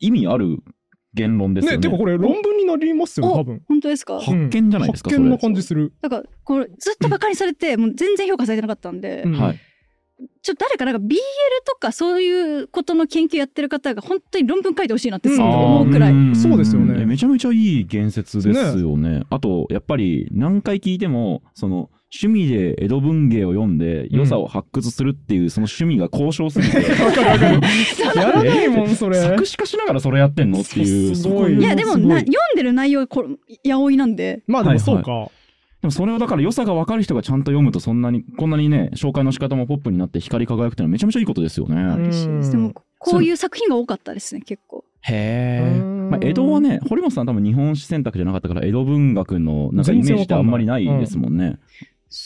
[0.00, 0.58] 意味ある？
[1.14, 1.76] 言論ですよね。
[1.76, 3.62] ねてかこれ論文になりますよね多分。
[3.68, 4.20] 本当ですか？
[4.20, 5.92] 発見じゃないですか、発見な感じする。
[6.00, 9.60] だからこれずっとバカにされて、もう全然評価されてなかったんで、うんはい。
[10.40, 11.16] ちょっと誰かなんか BL
[11.66, 16.14] とかそういうことの研究やってる方が本当に論文書いてほしいなってすごい思うくらい。
[16.14, 19.24] んそうですよねえめちゃめちゃいい言説ですよね。
[19.30, 26.76] あと、やっぱり何回聞いても、その、趣味で江戸文芸を読んで良さを発掘するっていうその趣味が高尚すぎて。
[28.14, 29.18] やらないもんそれ。
[29.18, 31.16] 作詞家しながらそれやってんのっていう。
[31.16, 33.28] すごいそこいやでもな読んでる内容がこれ
[33.64, 35.30] 八百いなんでまあでもそうか。
[35.80, 41.74] でもそれをだから良さが分かる人がちゃんと読むとそんなに、こんなにね、紹介の仕方もポップになって光り輝くっていうのはめちゃめちゃいいことですよね。
[41.74, 44.84] ん嬉しいですでもこういう作品が多かったですね結構。
[45.00, 45.78] へえ。
[45.80, 51.58] うんまあ、江戸はね、堀本さん多分日本史選択じゃなかったから、江戸文学のなんかイメージってあんまりないですもんね。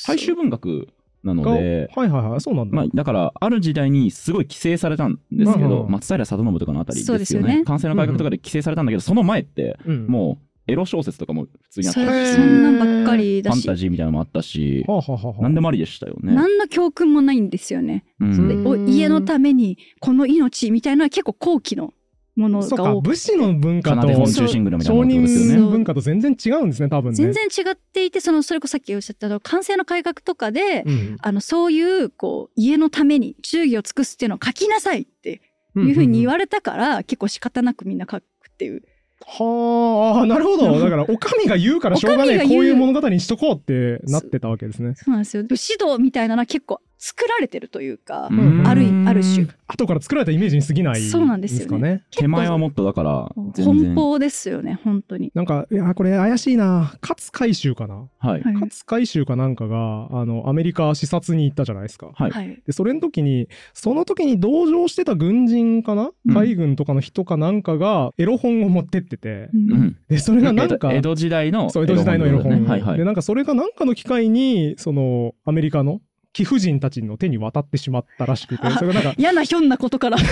[0.06, 0.88] 大衆文学
[1.24, 2.76] なのがはいで、はいはいそうなんだ。
[2.76, 7.16] まあ、だから、ある時代にすごい規制されたんですけど、うん松平定信とかのあたりですよね。
[7.16, 16.34] そうですよね関西の改革とかで規制されたんだけど、その前って、うんもう、エロ小説とかも普通にあったし、そんなんばっかりだしファンタジーみたいなのもあったし、はあはあはあはあ何でもありでしたよね。
[16.34, 18.04] 何の教訓もないんですよね。
[18.20, 21.94] うん家のためにこの命みたいなのは結構後期の
[22.36, 24.46] ものそうかが多く武士の文化かなと商。
[24.46, 27.14] 人文化と全然違うんですね多分ね。
[27.16, 31.16] 全然違っていてそのそれこそさっきおっしゃった完成の改革とかで、うん。
[31.20, 35.40] あのそういうこう家のために忠義を尽くすっていうのを書きなさいって
[35.76, 38.82] いうふうに言われたから、結構仕方なくみんな書くっていう。
[39.24, 40.72] はああなるほど。
[40.78, 44.94] だからお上が言うからしょうがないこういう物語にしとこうってなってたわけですね。
[44.94, 45.44] そうなんですよ。
[45.44, 48.66] 武士道みたいなのは結構作られてるというか、うん。
[48.66, 49.46] あるある種。
[49.68, 51.00] 後から作られたイメージに過ぎない。
[51.00, 51.66] そうなんですよね。
[51.68, 52.04] かね。
[52.10, 53.28] 手前はもっとだから。
[53.36, 55.30] 奔放ですよね本当に。
[55.34, 56.94] なんかいやこれ怪しいな。
[57.02, 58.08] 勝海舟かな。
[58.18, 58.42] はい。
[58.42, 58.54] はい。
[58.54, 62.10] 勝海舟かなんかがあのアメリカ視察に行ったじゃないですか。
[62.14, 62.30] はい。
[62.30, 62.62] はい。
[62.66, 66.34] でそれの時にその時に同乗してた軍人かな、うん。
[66.34, 69.72] 海軍とかの人かなんかがエロ本を持ってってて、うん。
[69.72, 69.96] うん。
[70.08, 72.98] でそれがなんか江戸江戸時代のそう江戸時代のエロ本、ねはいはい。
[72.98, 73.04] で。
[73.04, 76.00] なんかそれがなんかの機会にそのアメリカの
[76.36, 80.18] 貴婦人たちの手に渡ってしまったらしくてそれがなんか嫌なひょんなことから。
[80.20, 80.24] そ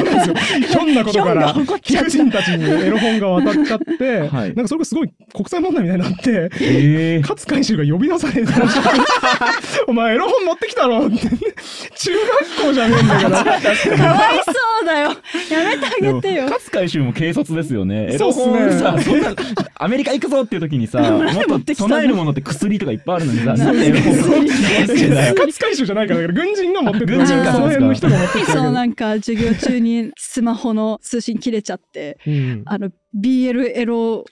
[0.00, 0.66] うなんですよ。
[0.66, 4.54] ひょんなことから貴婦人たちにエロ本が渡っちゃって、 はい。
[4.54, 8.90] なんかそれがすごい国際問題みたいになってええ勝海舟が呼び出されたらしくて
[9.88, 11.16] お前エロ本持ってきたろって。
[11.18, 12.12] 中
[12.56, 13.44] 学校じゃねえんだから。
[13.44, 15.10] かわいそうだよ。
[15.50, 16.44] やめてあげてよ。
[16.44, 18.14] 勝海舟も軽率ですよね。
[18.14, 19.34] エロ本さ、そんな、
[19.74, 25.25] アメリカ行くぞっていう時にさ、もっと備えるものって薬とかいっぱいあるのにさ、なんでエロ本持ってきてんだよ。
[25.34, 26.08] 勝海舟じゃない。
[26.08, 27.52] からだから軍人が持ってって軍人か。
[27.52, 32.62] その辺の人が持ってってそうなんか授業中にスマホの通信切れちゃってうん。
[32.66, 34.24] あの BL エロ音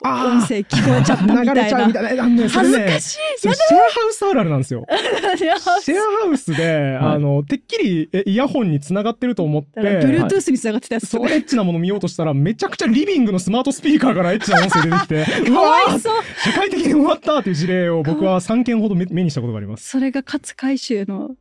[0.47, 1.55] 声聞こえちゃったみ流たいな。
[1.55, 2.27] れちゃうみたいな。
[2.27, 3.19] ね恥ずかしい。
[3.41, 4.87] シェアハウスあるあるなんですよ。
[5.37, 6.55] シェアハウス。
[6.55, 6.65] で、
[7.01, 16.15] はいあのてっきりえイヤホンに繋がってると思って、Bluetooth につながってたやつそうエッチなもの見ようとしたらめちゃくちゃリビングのスマートスピーカーからエッチな音声出てきて うかわいそう。
[16.45, 19.89] 社会的に終わったっていう事例を僕は3件ほど目目にしたことがあります。
[19.89, 21.37] それが勝海舟の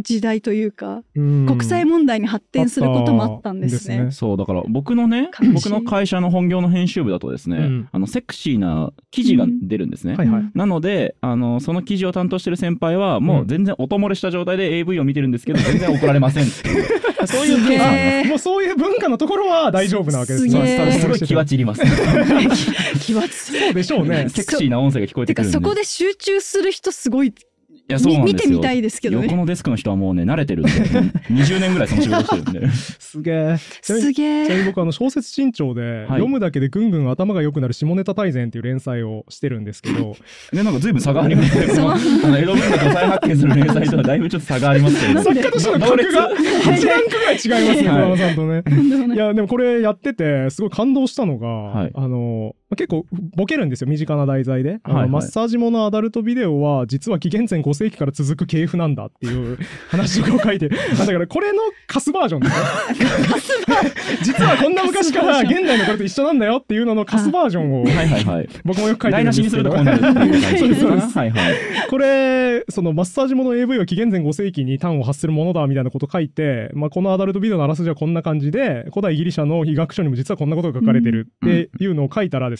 [0.00, 10.14] 時代というかうん国際問題に発展することもあったんですねすそう、だから僕のね僕の会社の本業の編集部だとですね、うんあの、セクシーな記事が出るんですね。
[10.14, 10.50] はいはい。
[10.54, 17.00] なので、あの、その記事を担当してる先輩は、もう全然音漏れした状態で AV を見てるんですけど、全然怒られませんっていう。
[17.26, 21.82] そういうケーもうそういう文化のところは大丈夫なわけですすげえまあすごい気は散ります。
[23.00, 24.28] 気はつそうでしょうね。
[24.30, 25.52] セクシーな音声が聞こえてくるんで。
[25.52, 27.32] てかそこで集中する人すごいい
[27.90, 28.50] や、そうなん見ですよ。
[28.50, 30.70] てみたいですけどね横のデスクの人はもうね、慣れてるんで、
[31.30, 32.68] 20年ぐらいその仕事してるんで。
[32.98, 33.56] すげえ。
[33.82, 40.16] すげえちなみに僕あの小説新潮で、読むだけでぐんぐん頭が良くなる下ネタ大全っていう連載をしてるんですけど、
[40.52, 41.96] ね、なんか随分差がありますけど、そうあ
[42.28, 45.22] の江戸文学を再発見する連載とはだいぶちょっと差がありますけれど。
[45.22, 48.62] 作家としての格が8ランクぐらい違いますね、はいさんとね。
[49.10, 53.06] いいや、でもこれやってて、すごい感動したのが、はいあの、あ結構
[53.36, 55.08] ボケるんですよ身近な題材で、はいはい。
[55.08, 59.58] マッサージものアダルトビデオは実は紀元前5世紀から続く系譜なんだっていう
[59.90, 60.68] 話を書いて。
[60.68, 62.66] だからこれのカスバージョンですね
[64.22, 67.84] 実はこんな昔から現代のこれと一緒なんだよっていうののカスバージョンを。
[68.64, 69.70] 僕もよく書いてるんですけど。
[71.88, 82.59] これそのマッサージもの AV は紀元前5世紀に端を発するものだみたいなこと書いて、まあ、このアダルトビデオのあらすじはこんな感じで古代ギリシャの医学書にも実はこんなことが書かれてるっていうのを書いたらです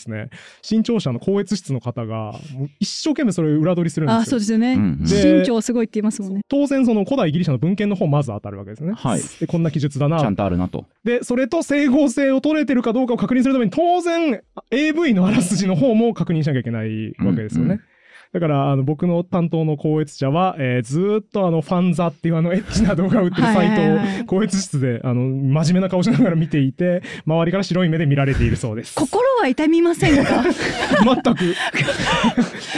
[0.61, 2.33] 新潮社の高越室の方が
[2.79, 4.21] 一生懸命それを裏取りするんですよ。
[4.21, 8.93] あそうですよね、うんうんで身長すごいって言いますもんね当然その古代ギリシャの文献の方まず当たるわけですね。
[8.93, 10.85] はいでこんな記述だちゃなんとあるなと。
[11.03, 17.65] でそれと整合性を取れてるかどうかを確認するために当然 AV のあらすじの方も確認しなきゃいけないわけですよね。
[17.65, 17.81] うんうん
[18.33, 28.95] だからあの僕の担当の高越社は、えーずーっとあのファンザっていうあのエッチな動画を売ってるサイトを高越室であの真面目な顔しながら見ていて周りから白い目で見られているそうです。
[28.95, 30.43] 心は痛みませんか？
[31.03, 31.55] 全く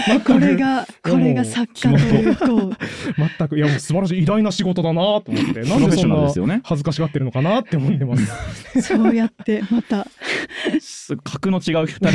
[0.08, 2.76] 全く これがこれが作家というこう
[3.38, 6.62] 全くいやもう素晴らしい偉大な仕事だなと思って なんでそんなですよね。
[6.64, 8.82] 恥ずかしがってるのかなって思ってます。
[8.82, 10.08] そうやってまた
[10.80, 12.12] す格の違う二人が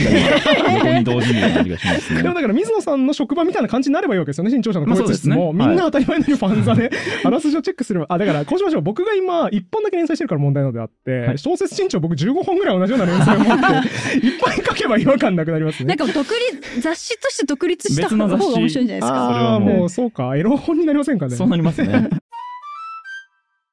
[0.59, 2.35] 今横に同時にいる感じがしますねでも。
[2.35, 5.53] だから水野さんの職場みたいな感じになればいいわけですよね、新潮社の高越室も。
[5.53, 6.91] まあねみんな当たり前のようにファンザで、
[7.25, 8.07] あらすじをチェックすれば。
[8.09, 8.83] あ、だから、こうしましょう。
[8.83, 15.95] 僕が今、1本だけ連載してるから問題なのであって、はい小説新潮僕15本ぐらい同じような連載を持って、いっぱい書けば違和感なくなりますね。
[15.97, 20.37] なんか独立雑誌として独立した方が面白いんじゃないですかああ、はもうもうそうか。
[20.37, 21.37] エロ本になりませんかね。
[21.37, 22.09] そうなりますね。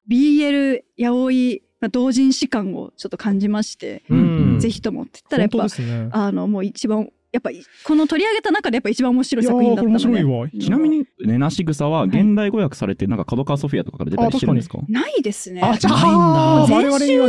[0.08, 6.08] BL やおいまあ同人誌感をちょっと感じまして、うんぜひともって言ったらやっぱね。
[6.12, 7.50] あのもう一番やっぱ
[7.84, 10.06] この取り上げた中でやっぱ一番面白い作品だったので。
[10.06, 10.48] 面白いわ。
[10.48, 14.78] ちなみに、ねなし草は現代語訳されて、なんか角川ソフィアとかから出たりしてるんですか？
[14.88, 15.60] ないですね。
[15.62, 17.26] あ、じゃないんだ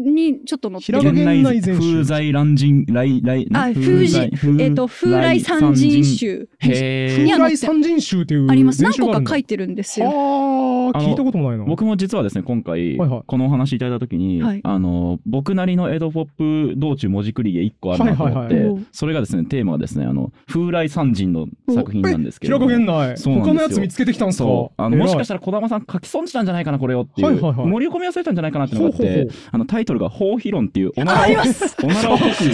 [0.00, 1.00] にちょっと載ってる。
[1.00, 6.04] げ現代全集風在乱人、来、来、あ風神えっと風来三人。
[6.04, 8.82] 集風来三人集っていうあります。
[8.82, 10.06] 何個か書いてるんですよ。
[10.08, 11.64] あ聞いたこともないな。
[11.64, 13.22] 僕も実はですね、今回、はいはい。
[13.26, 14.60] このお話いただいたときに、はい。
[14.62, 18.86] あの、僕なりの江戸ポップ道中文字繰りで1個あるなと思って、はいはいはい。
[18.92, 22.66] それがですね、テーマがですね、あの、風来三人の作品なんですけども。
[22.66, 23.18] が現代。
[23.18, 24.70] そう他のやつ見つけてきたんすか？
[24.76, 25.40] あのもしかしたら。
[25.40, 27.66] ら児玉さん書き損じたんじゃないかなこれをっていう、はいはいはい。
[27.66, 32.44] 盛り込み忘れたんじゃないかなっていうのがあってあのタイトルが「法秘論」っていうおならをおならをこく。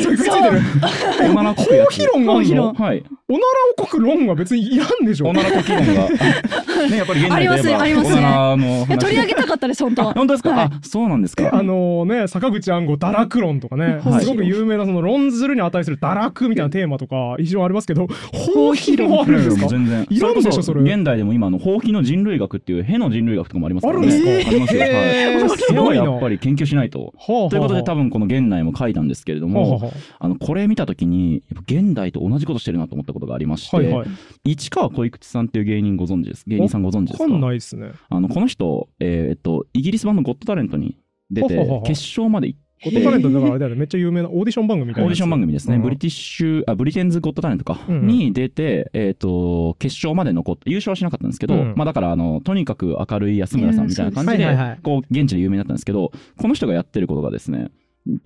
[1.30, 3.02] おならをこくやつ法秘論があるの法秘論はい。
[3.28, 5.28] おならをこく論は別にいらんでしょ。
[5.28, 5.84] おならこき論が
[6.90, 8.96] ねやっぱり現代といえばありますありますね。
[8.98, 10.64] 取り上げたかったです本当本当ですか、はい。
[10.66, 11.50] あそうなんですか。
[11.52, 14.24] あのね、坂口安吾、堕落論とかね、はい。
[14.24, 19.66] すごく有名なその論ずるに値する堕落みたいなテーマとか、一応ありますけど、法秘論あるんですか？
[19.68, 20.06] 全然。
[20.08, 24.06] いらんでしょそれ現代でも今あの法秘の人類学っていうへの人類学とかもありますからね。
[24.06, 24.50] あるんですか？
[24.50, 25.96] ありますよ、はい。
[25.96, 34.08] やっぱり研究しないとということで多分この現代も書いたんですけれども、はあはあのこれ見た時にやっぱ現代と同じことしてるなと思ったことがありまして、あはいはい。
[34.44, 36.44] 市川小池さんっていう芸人ご存知です？
[36.46, 37.24] 芸人さんご存知ですか？
[37.24, 37.92] わかんないっすね。
[38.08, 40.96] あのこの人、えーっとイギリス版の「ゴッドタレント」に
[41.30, 45.06] 出て決勝まで行ってゴッドタレントだからあれだよね、めっちゃ有名なオーディション番組みたいな。
[45.06, 45.82] オーディション番組ですね、うん。
[45.82, 48.00] ブリティッシュあブリテンズ・ゴッドタレントか、うん。
[48.00, 51.74] うんに出て、えーっと決勝まで残って優勝はしなかったんですけど、うん。
[51.76, 54.80] まあ、だからあのとにかく明るい安村さんみたいな感じで、うんそうですはいはいはい。
[54.82, 57.70] こう現地で有名だったんですけどこの人がやってることがですね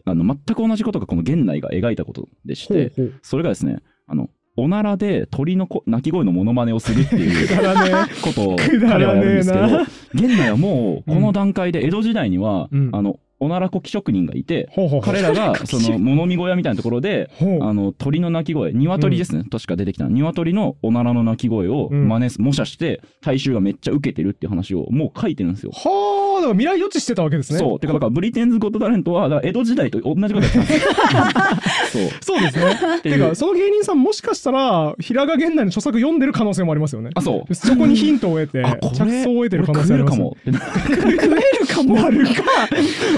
[0.04, 9.64] あの全く同じことがこの現代が描いたことでして、ほうそれがですね、あの、おならで鳥のこ鳴き声のモノマネをするっていうくだらねことをくだ彼はやるんですけど
[10.12, 12.90] 現代はもうこの段階で江戸時代には、うん。
[12.92, 14.68] あの、おならこき職人がいて、
[15.02, 25.70] 彼らが その物見小屋みたいなところで、あの鳥の鳴き声、鶏ですね、確か出てきた鶏のおならの鳴き声をうん真似す、模写して、大衆がめっちゃ受けてるっていう話をもう書いてるんですよ。
[25.72, 27.58] はあ、だから未来予知してたわけですね。
[27.58, 27.80] そう。
[27.80, 32.08] てか、だからブリテンズ・ゴッド・タレントは、だから江戸時代と同じことやってたんですよ。
[32.20, 32.36] そう。
[32.36, 33.00] そうですね。
[33.02, 37.10] ていうてか、その芸人さんもしかしたら、平賀源内の著作読んでる可能性もありますよね。
[37.14, 37.54] あ、そう。
[37.54, 38.62] そこにヒントを得て、
[38.94, 42.32] 着想を得てる可能性ありまするかも食えるかもなるか。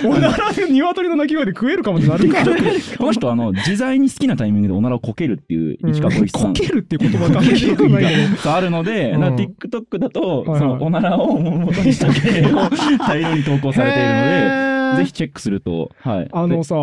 [0.13, 2.45] おならで鶏の鳴き声で食えるかもってなるか。
[2.99, 6.53] この人あの自在に好きなタイミングでおならをこけるっていう市川小一さん。
[6.55, 8.05] こけるっていう言葉が聞いたことない
[8.45, 16.29] あるので、うんな TikTok だと、はいはいそのおならを元にした芸を大量に投稿されているので、 ぜひチェックすると、はい。
[16.33, 16.75] あのさ、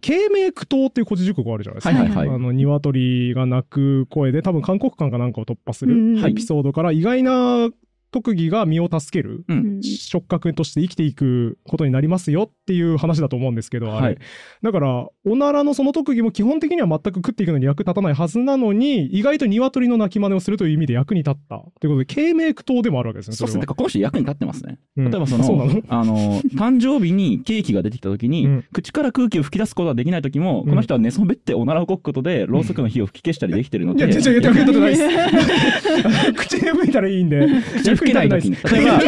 [0.00, 1.94] 慶明苦闘っていう古事熟語あるじゃないですか。
[1.94, 2.36] はいはいはい。
[2.36, 7.70] あの鶏が鳴く声で多分韓国館かなんかを突破すうんるエピソードから意外な
[8.14, 14.06] 特技が身を助けるうん触覚として生きていくことになりますよっていう話だと思うんですけど、あれ。
[14.06, 14.18] はい
[14.62, 21.56] だから、おならのその特技も基本的には全く食っていくのに役立たないはずなのに、意外と鶏の鳴き真似をするという意味で役に立った。
[21.80, 23.66] ということで、慶明苦闘でもあるわけですね、そうですね。
[23.66, 24.78] この人役に立ってますね。
[24.96, 25.82] うん例えばその、そうなの？
[25.88, 36.32] あの、誕生日にケーキが出てきた時に、うん口から空気を吹き出すことができない時も、うんこの人は寝そべっておならをこくことで、ろうそくの火を吹き消したりできてるので、いや、違う違う、役に立ってないです。
[36.34, 37.46] 口で吹いたらいいんで。
[38.04, 38.56] けない時に。
[38.56, 38.98] 例えば、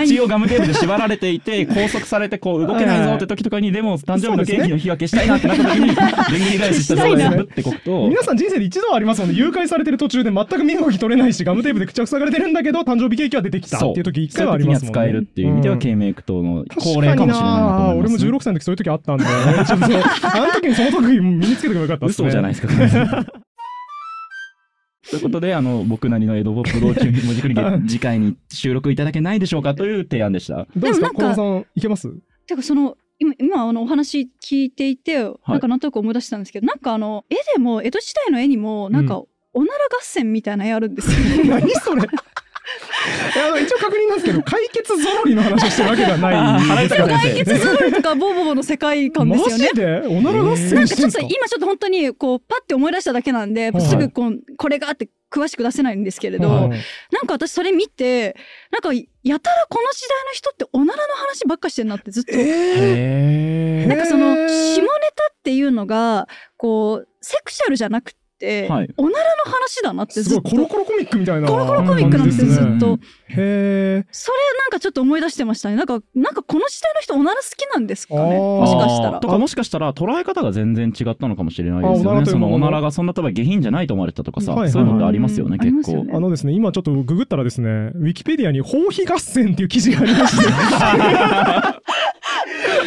[0.00, 14.92] 口をガムテープで縛られていて、拘束されて、こう、動けないぞって時とかに、でも、誕生日のケーキの火は消したいなってなった時に、でんぐり返しした状態でブッてこくと、皆さん人生で一度はありますので、誘拐されてる途中で全く身動き取れないし、ガムテープで口が塞がれてるんだけど、誕生日ケーキは出てきたっていう時一回はありますもんね。
[14.92, 17.92] 使えるっていう意味では、ん慶明苦闘の確恒例かもしれないなとかに。
[17.92, 18.28] 思います、ね。
[18.28, 20.74] 俺も16歳の時そういう時あったんで、ちょっとそうあの時に。
[20.74, 21.56] その特技身に。
[21.56, 22.28] つけておけばよかったですね。
[22.28, 23.26] 嘘じゃないですか。
[25.14, 27.54] ということで、あの、僕なりの江戸ポップローチ文字クリ
[27.88, 30.56] 次回に収録いただけないでしょうかという提案でした。
[30.56, 31.36] どうですかでもなんか？
[31.36, 32.12] 小野さん、いけます？
[32.46, 41.48] てかその今今あのお話聞いていて、なんかなんとなく思い出したんですけどなんかあの絵でも江戸時代の絵にもなんか、うおなら合戦みたいな絵あるんですよね。
[41.60, 42.02] 何それ？
[43.36, 49.64] あの一応確認なんですけど、解決ぞろりの話をしてるわけではないです解決解決ゾロリとかボーボーの世界観ですよね。
[49.64, 49.74] マジ。
[49.74, 53.82] でおなら合なん戦かちょっと今ちょっと本当にこうパッて思い出しただけなんで、はい。
[53.82, 56.68] すぐこうこれがって詳しく出せないんですけれど、はい。
[56.68, 56.78] なん
[57.26, 58.36] か私それ見て
[58.70, 58.92] なんか
[59.22, 68.18] やたらこの時代の人っておならの話ばっかしてんなってずっと、へなんかその下ネタっていうのがこうセクシャルじゃなくて、
[68.68, 72.98] はいおならの話だなってすずっとごいコロコロコミックみたいなコロコロコミックなんですよ、ねずっと。
[73.28, 74.06] へえ。
[74.10, 75.76] それなんかちょっと思い出してましたね。
[75.76, 78.38] なんか、なんかこの時代の人おなら好きなんですかね？
[78.38, 79.28] もしかしたらと。
[79.28, 82.30] かもしかしたら捉え方が全然違ったのかもしれないですあおならよね。
[82.30, 85.82] そのおならがそんな例えば下品じゃないと思われたとかさ、はいはいそういうのってありますよね、結構。
[85.84, 90.44] すよねあのですね、今ちょっとググったらですね、ウィキペディアに包皮合戦っていう記事がありまして。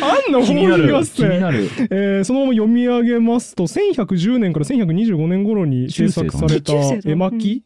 [0.02, 0.40] あんの？
[0.42, 1.04] 包気になる。
[1.06, 1.64] 気になる。
[1.92, 6.74] えーそのまま読み上げますと、1110年から1125年頃に制作された
[7.06, 7.64] 絵巻。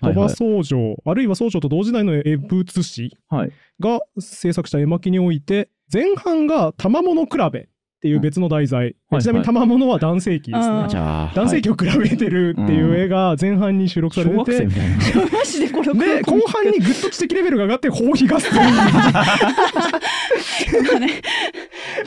[0.00, 3.52] 鳥羽宗城、あるいは宗城と同時代の絵仏師はい。
[3.80, 7.68] が制作した絵巻において、前半が玉物比べ
[8.04, 8.96] っていう別の題材。
[9.08, 10.58] はいちなみに玉物は男性器ですね。
[10.58, 10.88] あー。
[10.88, 14.96] じゃあ、男性器を比べてるっていう絵が前半に収録されてて、小学生みたいな。
[15.38, 18.52] マジで後半にぐっと知的レベルが上がって、包皮合戦。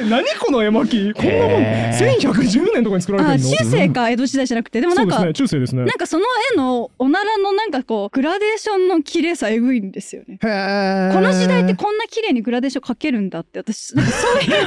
[0.09, 1.13] 何この絵巻？
[1.13, 2.19] こんなもん、へー。
[2.19, 3.55] 1110年とかに作られあてるの？
[3.55, 4.81] 中世か江戸時代じゃなくて。
[4.81, 5.85] でもなんかそうですね、中世ですね。
[5.85, 10.37] なんかその絵のおならのなんかこうグラデーションの綺麗さえぐいんですよね。
[10.41, 14.05] この時代ってこんな綺麗にグラデーション描けるんだって私そうい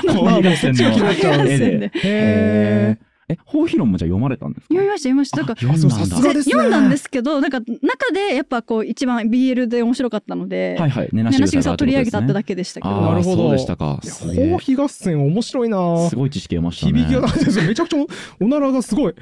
[0.00, 1.86] うの包皮合戦のまあもうそっちが気になっちゃう絵で。
[1.86, 4.74] へへーえ、包皮論もじゃあ読まれたんですか？
[4.74, 5.36] 読みました読みました。
[5.36, 5.90] なんかあ読んだん
[6.34, 11.08] だ読んだんですけどなんか中でやっぱこう一番 BL で面白かったので、はいはい。
[11.12, 13.00] 寝なねなし草し草がを取り上げたってだけけでしたけど。
[13.00, 14.00] なるほどそうでしたか。
[14.02, 16.92] いやすげえ包皮合戦面白いなすごい知識得ましたね。
[17.04, 17.98] 響きがなんですよめちゃくちゃ
[18.40, 19.14] おおならがすごい。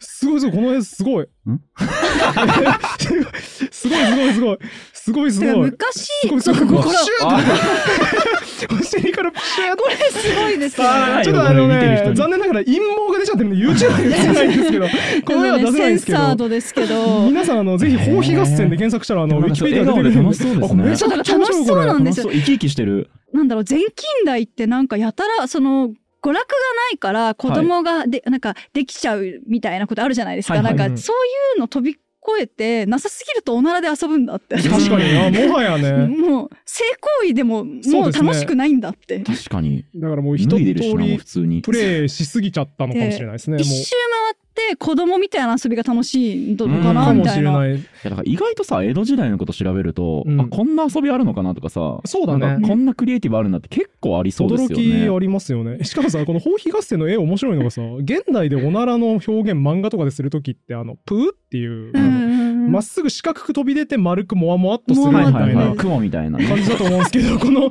[0.00, 1.26] すごいすごい、この絵すごい。
[3.70, 4.58] すごいすごいすごい。
[5.04, 5.70] すごいすごい。
[5.70, 6.58] 昔すごいすごい。
[6.58, 11.24] そうこれプシューってお尻からプシュー これすごいですよね。
[11.24, 14.86] ちょっとあのね、残念ながら陰謀が出ちゃってるんで YouTube に映せないんですけど、
[15.26, 16.18] この絵は出せないんですけど。
[16.18, 17.26] センサードですけど。
[17.26, 21.66] 皆さん、あの、ぜひ、包皮合戦で検索したら、あの、ウィキペディア出てくるんで楽しそうですねあめちゃくちゃ面白い、これ。
[21.66, 23.10] そうなんですよ生き生きしてる。
[23.32, 23.90] なんだろう前近
[24.24, 25.88] 代ってなんかやたらその
[26.22, 31.16] 娯楽がないから子供がで、なんかできちゃうみたいなことあるじゃないですか、はいはいうんなんかそう
[31.56, 34.56] いうの飛び越えてなさすぎるとおならで遊ぶんだって。
[34.56, 36.06] 確かに、あ もはやね。
[36.06, 36.84] もう性
[37.22, 39.18] 行為でももう楽しくないんだって。
[39.20, 39.84] 確かに。
[39.94, 40.74] だからもう、一通り
[41.16, 41.62] 普通に。
[41.62, 43.56] プレイしすぎちゃったのかもしれないですね。
[43.56, 43.94] もう一周
[44.24, 44.36] 回っ
[44.70, 47.42] て子供みたいな遊びが楽しいのかうんなかもみたいな。
[47.42, 47.82] しれない。
[48.04, 55.84] だから意外とさ江戸時代のこと調べると、うんあこんな遊びあるのかなとかさそうだねなんかこんなクリエイティブあるんだって結構ありそうですよ驚きねありますよね。
[55.84, 67.60] しかもさ、この包皮合戦の絵面白いのがさ、現代でおならの表現漫画とかでするときって、あの、プーっていう、うんまっすぐ四角く飛び出て丸くもわもわっとするみたいなはいはいはい雲みたいな感じだと思うんですけど、この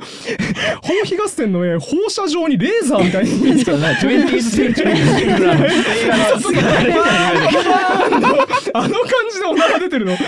[1.04, 3.64] 皮合戦の絵、放射状にレーザーみたいに。
[3.64, 5.54] そうだね 20th century 映画の
[8.74, 10.16] あの感じでおなら出てるの。
[10.16, 10.24] す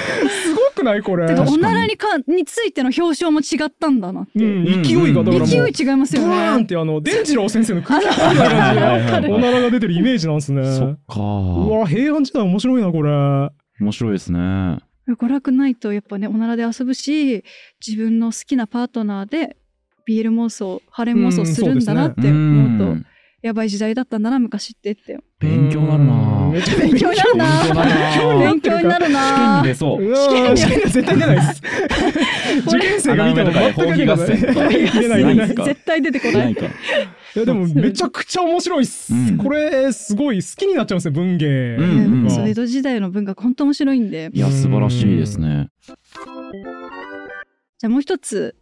[0.55, 1.25] ごくないこれ。
[1.35, 6.65] おならにかについての表彰も違ったんだな勢いがだから勢い違いますよブワーンっね。
[6.67, 10.63] てあの、伝次郎先生の空気感みたいな感じ おならが出てるイメージなんですね。
[10.65, 13.11] そっかうわ、平安時代面白いな、これ。
[13.81, 14.79] 面白いですね。
[15.09, 17.45] 娯楽ないとやっぱねおならで遊ぶし
[17.87, 19.57] 自分の好きなパートナーで
[20.07, 23.07] ビール妄想ハレン妄想するんだなって思うと、うん。
[23.43, 26.13] やばい時代だったんだな昔ってって勉強になるな。
[26.15, 26.53] うん。
[26.53, 27.63] めっちゃ勉強になるな。
[27.63, 27.75] 勉
[28.15, 28.51] 強になるな。
[28.51, 30.17] 勉強になる試験なに出そう。
[30.17, 31.63] 試験には絶対出ないです。
[33.03, 35.47] 生が見ても全く出てこない。
[35.47, 36.57] 絶対出てこなない
[37.37, 39.13] いやでもめちゃくちゃ面白いっす。
[39.13, 41.77] うんこれすごい好きになっちゃうんですよ文芸。
[41.77, 45.69] うんうんそう江戸時代の文学本当面白いんでいや、素晴らしいですね。
[47.79, 48.55] じゃあもう一つ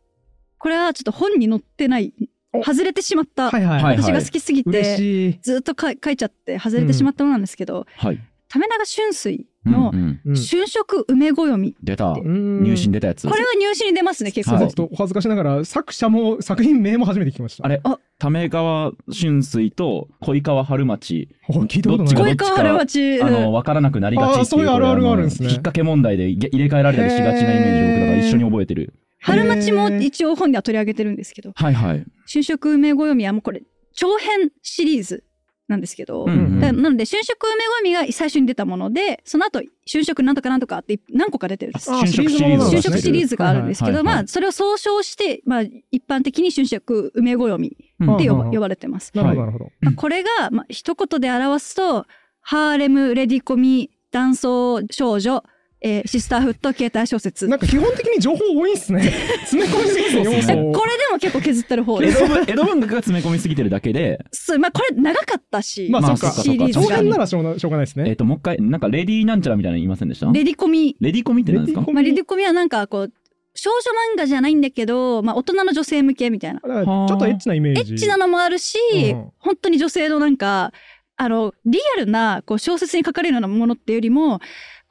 [0.58, 2.14] これはちょっと本に載ってない
[2.54, 3.82] お外れてしまった、はいはい。
[3.82, 5.38] はい私が好きすぎ嬉て。
[5.42, 8.20] ずっとか書いちゃって外れてしまったものなんですけど、はい。
[8.54, 12.10] 為永春水うんのうんうん春色梅暦、出た。
[12.10, 13.28] うん入信出たやつ。
[13.28, 17.64] これは入試に出ますね結構、はいちょっとお恥ずかしながら作者も作品名も初めて聞きました。
[17.64, 21.28] あれあ為川春水と恋川春町。
[21.48, 22.36] お聞いたことどっちがない。
[22.36, 24.38] 恋川春町あの、わからなくなりがちっていう。
[24.40, 28.94] あーそういうあるあるがあるんですね引っ掛け問題で入れ替えられたりしがちなイメージを僕だから一緒に覚えてる。
[29.20, 32.04] 春町も一応本では取り上げてるんですけどはいはい。
[32.30, 33.62] 春色梅暦はもうこれ
[33.94, 35.22] 長編シリーズ
[35.68, 36.60] なんですけど、うんうん。
[36.60, 37.46] だなので春色
[37.82, 39.60] 梅暦が最初に出たものでその後
[39.90, 41.90] 春色なんとかなんとかって何個か出てるんです。
[41.90, 49.12] あ春色シリーズ春色シリーズがあるんですけど、はいはいはいまあそれを総称して、まあ、一般的に春色梅暦うんって呼ばうん呼ばれてます。
[49.14, 49.70] なるほどなるほど。
[49.80, 52.06] まあ、これが、まあ、一言で表すと
[52.40, 55.42] ハーレムレディコミ男装少女、
[55.84, 59.02] えーシスターフット携帯小説なんか基本的に情報多いんすね。
[59.46, 60.72] 詰め込みすぎですね、要素を。
[60.72, 62.22] これでも結構削ってる方です。
[62.22, 66.36] 江戸文江戸文学が詰め込みすぎてるだけで、そうまあ、これ長かったし、まあ、まあそうか。
[66.42, 68.08] シリーズが編ならしょうがしょうがないですね。
[68.08, 70.26] えっと、もう一回、なんかレディーなんちゃらみたいなの言いませんでした？
[70.26, 71.80] レレディコミ、ディコミって何ですか？
[71.80, 73.12] レディコまあ、レディコミはなんかこう
[73.54, 73.76] 少女
[74.14, 77.94] 漫画じゃないんだけど、まあ、大人の女性向けみたいなちょっとエッチなイメエージ。
[77.94, 78.78] ッチなのもあるし、
[79.12, 80.72] うん本当に女性のなんか
[81.16, 84.40] あのリアルなこう小説に書かれるようなものっていうよりも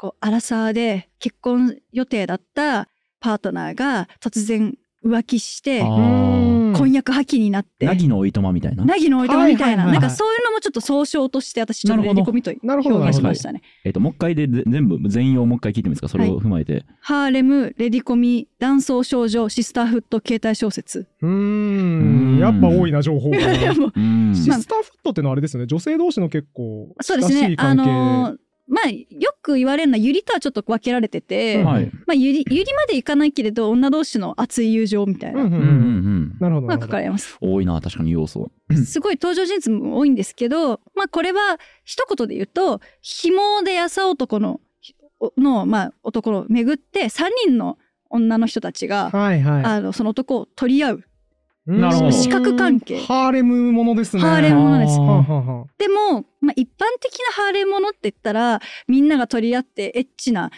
[0.01, 2.87] こうアラサーで結婚予定だった
[3.19, 4.75] パートナーが突然
[5.05, 7.85] 浮気して婚約破棄になって。
[7.85, 8.83] なぎのおいとまみたいな？
[8.83, 13.61] なぎのおいとまみたいな、はいはいはいはいなんかそういうのもちょっと総称として私ちょっとレディコミと表現しましたね。
[13.83, 16.07] えっと、もう一回でぜ全部、全容をもう一回聞いてもいいですか？
[16.07, 16.83] それを踏まえて。
[16.99, 21.05] ハーレム、レディコミ、男装少女、シスターフット、携帯小説。
[21.21, 22.39] うんん。
[22.39, 23.37] やっぱ多いな、情報が。
[23.39, 25.67] シスターフットってのはあれですよね。
[25.67, 27.35] 女性同士の結構そうですね。
[27.35, 27.83] あ親しい関係。
[27.85, 28.37] のー
[28.71, 31.91] まあ、よく言われるのは、ゆりとはちょっと分けられてて、うんはい。
[32.07, 36.37] まあ、ゆり、ゆりまでいかないけれど、女同士の熱い友情みたいなのうんうんうんうんうん。
[36.39, 36.67] なるほど。
[36.67, 37.37] ながるほど書かれます。
[37.41, 38.49] 多いな、確かに要素。
[38.85, 44.61] すごい登場人物も多いんですけど、まあ、これは一言で言うと、紐で優男の、
[45.37, 47.77] の、まあ、男を巡って、3人の
[48.09, 49.63] 女の人たちが、はいはい。
[49.65, 51.03] あの、その男を取り合う。
[51.65, 52.11] なるほど。
[52.11, 52.99] 視覚関係。
[53.01, 54.23] ハーレムものですね。
[54.23, 54.97] ハーレムものです。
[55.77, 60.49] でも、まあ、一般的なハーレムものって言ったら、みんなが取り合ってエッチな、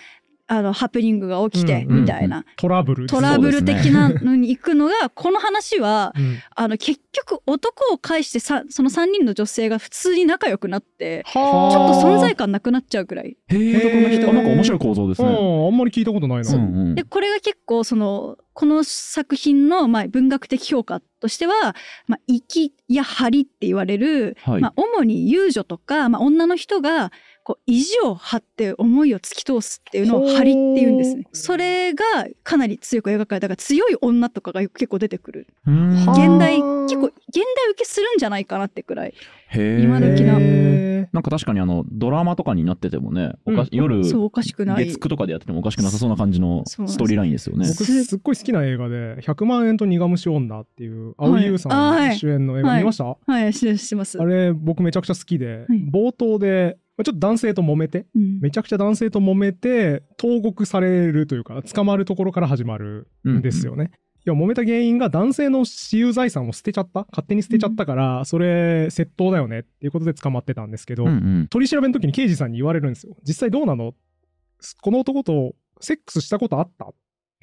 [0.58, 3.08] あの、ハプニングが起きて、うんみたいな、トラブル。
[3.08, 6.40] トラブル的なのに行くのが、この話は、うん。
[6.56, 11.72] あの、結局男を介してさ、その3人の女性が普通に仲良くなって、はあ。
[11.72, 13.38] ちょっと存在感なくなっちゃうくらい。
[13.48, 15.28] へ男の人あなんか面白い構造ですね。
[15.30, 16.54] うんあんまり聞いたことないな。
[16.54, 16.96] うんうん。
[16.96, 21.76] で、これが結構、その、この作品の、まあ、文学的評価としては、
[22.08, 24.62] まあ、粋や張って言われる、はい。
[24.62, 27.12] まあ、主に遊女とか、まあ、女の人が、
[27.44, 31.28] こう、意地を張って思いを突き通すっていうのを張りって言うんですね。
[31.34, 32.04] それが
[32.44, 35.48] かなり強く描かれたから、強い女とかが結構出てくる。
[35.66, 39.14] 現代、結構、現代受けするんじゃないかなってくらい。
[39.56, 44.88] 今時なへなんか確かにあの、ドラマとかになっててもね、おかうん夜、そう、おかしくない。
[44.88, 47.70] 月9とかでやっててもおかしくなさそうな感じのストーリーラインですよねー。
[47.70, 51.70] 僕すっごい好きな映画で「100万円と苦虫女」っていう青井優さ
[52.10, 54.20] ん主演の映画はい見ました、はい、してしてます。
[54.20, 58.40] あれ僕めちゃくちゃ好きで、はい冒頭でまあちょっと男性と揉めてうん。
[58.40, 63.92] めちゃくちゃ男性と揉めて投獄されるというか捕まるところから始まるんですよね。
[64.26, 71.48] いや揉めた原因が男性の私有財産を捨てちゃった勝手に捨てちゃったから、それ窃盗だよねっていうことで捕まってたんですけど、うんうん。
[71.50, 73.18] 取り調べの時に刑事さんに言われるんですよ。
[73.28, 73.94] 実際どうなの？
[74.82, 76.94] この男とセックスしたことあった？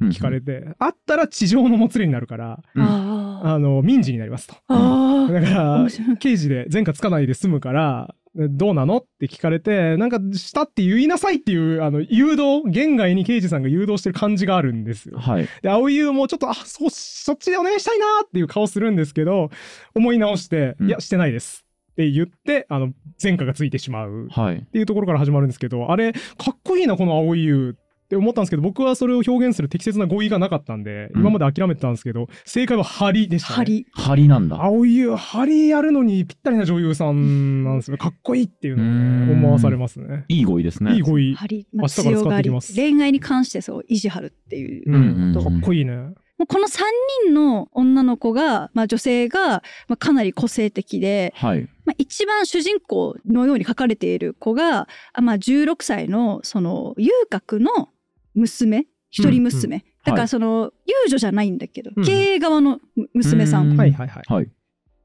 [0.04, 2.82] 聞かれて、あったら地上のもつれになるから、うん。
[2.82, 4.54] あの、民事になりますと。
[4.54, 5.86] だから
[6.18, 8.98] 刑事で前科つかないで済むから、どうなの？
[8.98, 15.18] って聞かれて、なんかしたって言いなさいっていう、あの、誘導、言外に刑事さんが誘導してる感じがあるんですよ。
[15.18, 15.48] はい。
[15.62, 19.50] で、青井優もちょっと、あ、そう、そっちでお願いしたいなっていう顔するんですけど、
[19.94, 21.64] 思い直して、うんいや、してないです。
[21.92, 24.28] って言って、あの、前科がついてしまう。
[24.30, 24.58] はい。
[24.58, 26.18] っていうところから始まるんですけど、あれ、か
[26.52, 27.76] っこいいな、この青い優
[28.10, 33.54] って思ったんですけど、僕はそれを表現する適切な語彙がなかったんで、うん今まで諦めてたんですけど、正解はハリでした、ね。
[33.54, 33.64] ハ。
[33.64, 33.86] リ。
[33.92, 34.64] 針なんだ。
[34.64, 37.98] 青い優、ハリやるのにぴったりな女優さんなんですよ。
[37.98, 40.24] かっこいいっていうのを思わされますね。
[40.28, 40.94] いい語彙ですね。
[40.94, 41.34] いい語彙。
[41.34, 41.68] ハリ。
[41.72, 44.90] 明日から使ってきます恋愛に関してそう、意地張るっていう。
[44.90, 45.92] ううんん、かっこいいね。
[46.40, 46.80] もうこの3
[47.26, 51.68] 人の女の子が、まあ、女性が、まあ、かなり個性的で、はい。
[51.84, 57.90] まあ、一番主人公のように書かれている子が、あまあ、16歳のその遊郭の
[58.34, 58.86] 娘？
[59.10, 59.84] 一人娘？
[60.04, 62.80] だからその、遊女じゃないんだけど、うん経営側の
[63.14, 64.32] 娘さうんんはいはいはい。
[64.32, 64.50] はい。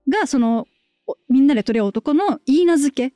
[0.07, 0.67] が、その、
[1.07, 3.15] おみんなで取り合う男の言い名付け。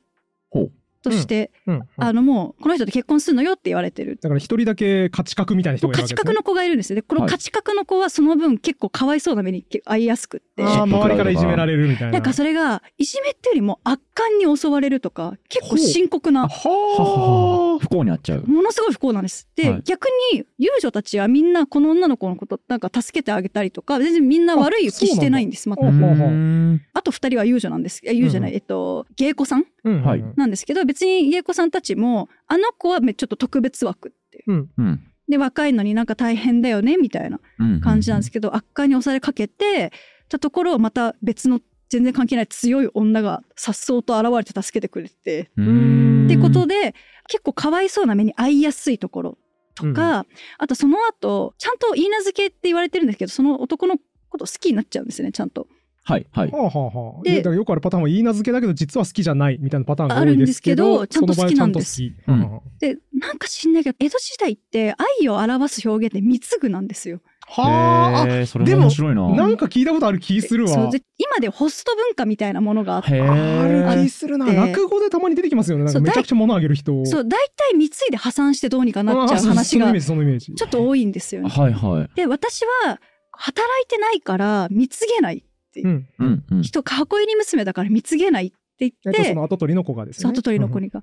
[1.02, 4.18] として、うんうんあのもう、この人と結婚するのよって言われてる。
[4.20, 6.22] だから一人だけ価値格みたいな人がいる価わけですね。
[6.22, 6.96] 値格の子がいるんですよ。
[6.96, 10.62] で、このはい価値格の子はその分結構かわいそうな目に遭いやすくって。
[10.62, 12.12] ああ、周りからいじめられるみたいな。
[12.12, 18.44] なんかそれが、いじめってよりも圧巻に襲われるとか、結構深刻な、は不幸にあっちゃう。
[18.46, 19.48] ものすごい不幸なんです。
[19.56, 25.68] で、はい逆に、遊女たちはみんなこの女の子のこと、なんか助けてあげたりとか、全然みんな悪い気してないんです。
[25.68, 28.00] またあと二人は遊女なんです。
[28.04, 29.64] 遊女じゃない、うんえっと、芸妓さんあ。
[29.84, 34.42] うんはいなんですけど、別に芸妓さんたちも、あの子はめちょっと特別枠って。
[34.48, 34.70] うん。
[34.76, 35.00] うん。
[35.28, 39.92] で、若いのになんか大変だよね、みたいなうん感じなんですけど、悪化に押されかけて
[40.28, 41.60] たところ、また別の
[41.90, 46.96] 全然関係ない強い女が颯爽と現れて助けてくれて、うんってことで、
[47.28, 49.38] 結構かわいそうな目に遭いやすいところ
[49.76, 50.26] とか、
[50.58, 53.96] あとその後、ちゃんと言い名付けって言われてるんですけど、その男の
[54.28, 55.68] こと好きになっちゃうんですね、ちゃんと。
[56.02, 56.50] はい、はい。
[56.50, 57.22] はあはあはあ。
[57.22, 62.02] でで、だからよくあるパターンは言い名付けだけど実は好きじゃないみたいなパターンがあるんですけどちゃんと好きなんです。
[62.26, 67.20] うんで、なんか知んないけど、江戸時代って愛を表す表現って貢ぐなんですよ。
[67.46, 68.64] はあ。
[68.64, 69.46] でもも面白いな。
[69.46, 70.90] んか聞いたことある気するわ。
[71.18, 74.46] 今でホスト文化みたいなものがあって、へあーる気するな。
[74.46, 75.84] で落語でたまに出てきますよね。
[75.84, 77.04] なんかめちゃくちゃ物あげる人。
[77.06, 80.54] そう、大体貢いで破産してどうにかなっちゃう話がそのイメージ、そのイメージ。
[80.54, 81.48] ちょっと多いんですよね。
[81.48, 82.10] はい、はい。
[82.14, 83.00] で、私は
[83.32, 85.44] 働いてないから貢げない。
[85.76, 86.08] うん。
[86.18, 86.62] うん、うん。
[86.62, 90.28] 人、箱入り娘だから貢げないって言えっと、って、その後取りの子がですね。
[90.28, 91.02] 里取りの子にが。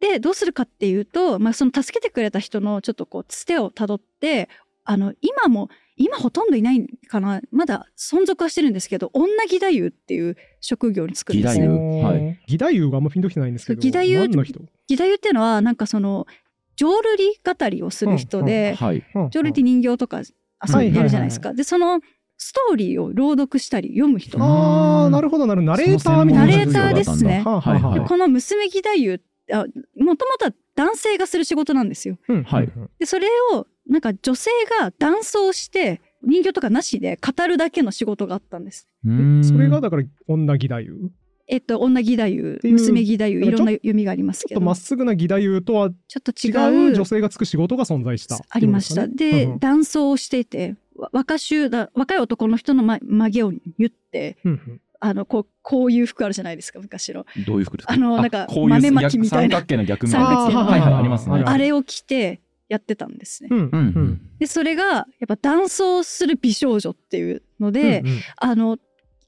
[0.00, 4.48] で、どうするかっていうと、まあ、その助けてくれた人のちょっとこう、つてをたどって、
[4.84, 11.72] あの、今も、今ほとんどいないかな、まだ存続はしてるんですけど、女義太夫っていう職業に就くんです義よ。
[12.46, 12.90] 義太夫？
[12.90, 13.78] があんまピンときてないんですけど。
[13.84, 16.28] 義太夫義太夫っていうのは、なんかその、
[16.76, 19.04] 浄瑠璃語りをする人で、はい。
[19.12, 20.24] 浄瑠璃って人形とか遊
[20.76, 21.52] んでるじゃないですか。
[21.52, 22.00] で、その
[22.38, 24.40] ストーリーを朗読したり読む人。
[24.40, 25.72] ああ、なるほど、なるほど。
[25.72, 26.56] ナレーターみたいな。
[26.56, 29.20] ナレーターですねはあはあはいこの娘義太夫
[29.50, 29.66] あ
[29.96, 32.16] もともとは男性がする仕事なんですよ。
[32.28, 38.86] うんはいうんで、それを、なんか女性が男装して、人形とかなしで語るだけの仕事があったんです。
[39.04, 41.10] うんそれがだから女義太夫？
[41.50, 48.38] えっと、女義太夫、娘義太夫、いろんな読みがありますけど、ちょっとまっすぐな義太夫とはちょっと違違うう女性がつく仕事が存在した。
[48.50, 49.08] ありました。
[49.08, 50.74] で、うんうん男装をしていて、わ
[51.12, 57.24] 若衆だ、若い男の人のま曲げを言って、うんうんあの、こう、こういう服あるじゃないですか、昔の。
[57.46, 57.92] どういう服ですか？
[57.92, 60.06] あのなんか豆まきみたいな逆三角形の逆。
[60.08, 61.40] 三角形のはいはい、ありますね。
[61.46, 63.48] あれを着てやってたんですね。
[63.52, 64.20] うんうんうん。
[64.40, 68.78] で、それが、やっぱ男装する美少女っていうので、うんうんあの、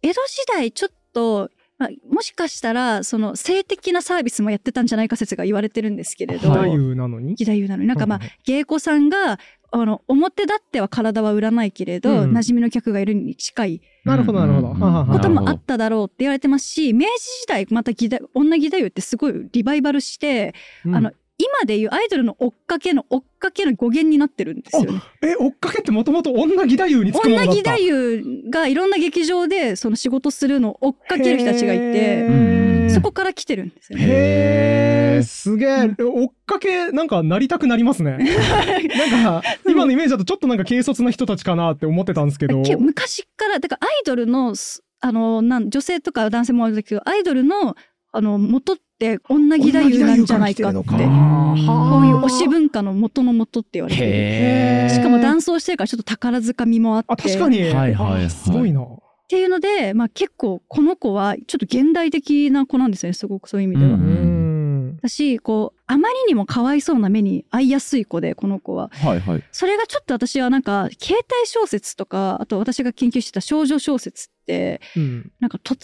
[0.03, 7.31] 江戸時代ちょっと、まあ、もしかしたら、その性的なサービスもやってたんじゃないか説が言われてるんですけれど、義はい太夫なのに？
[7.31, 7.89] 義太夫なのに。
[7.89, 9.39] なんかまあう、芸妓さんが、
[9.73, 12.33] あの、表立っては体は売らないけれど、うん。
[12.33, 15.13] 馴染みの客がいるに近いなるほどなるほど。
[15.13, 17.13] こともあっただろうって言われてますし、明治
[17.43, 17.93] 時代、また
[18.35, 20.55] 女義太夫ってすごいリバイバルして、
[20.85, 20.97] うん。
[20.97, 21.13] あの、
[21.43, 25.01] 今でいうアイドルの追っかけの追っかけの語源になってるんですよね。
[25.23, 27.79] え、追っかけってもともと女義太夫につくもの女だった？
[27.79, 32.61] 義太夫がいろんな劇場でその仕事するのを追っかける人たちがいて、うん
[32.91, 34.05] そこから来てるんですよね。
[34.09, 35.95] へーすげえ。
[35.97, 38.19] 追っかけ、なんかなりたくなりますね。
[38.19, 42.63] なんか、今のイメージだとちょっとなんか軽率な人たちかなって思ってたんですけど。
[42.63, 47.77] け昔からだからアイドルのすあのなん女性とか男性もあるんだけどアイドルの
[48.13, 51.05] あの元って女義太夫なんじゃないかってこうい
[52.13, 57.63] う推し文化の元の元って言われてしかも男装してるからちょっと宝塚みもあってあ、確かに。
[57.63, 58.83] はいはいはいあすごいな。
[58.83, 58.87] っ
[59.31, 63.99] ていうので、まあ、結構この子はちょっと現代的な子なんですよねすごくそういう意味では。
[65.03, 68.91] だしこうあまりにもかわいそうな目に遭いやすい子でこの子は。
[68.93, 69.45] はいはい。
[69.53, 75.33] それがちょっと私はなんか携帯小説とかあと私が研究してた少女小説ってうん。
[75.39, 75.79] なんか突然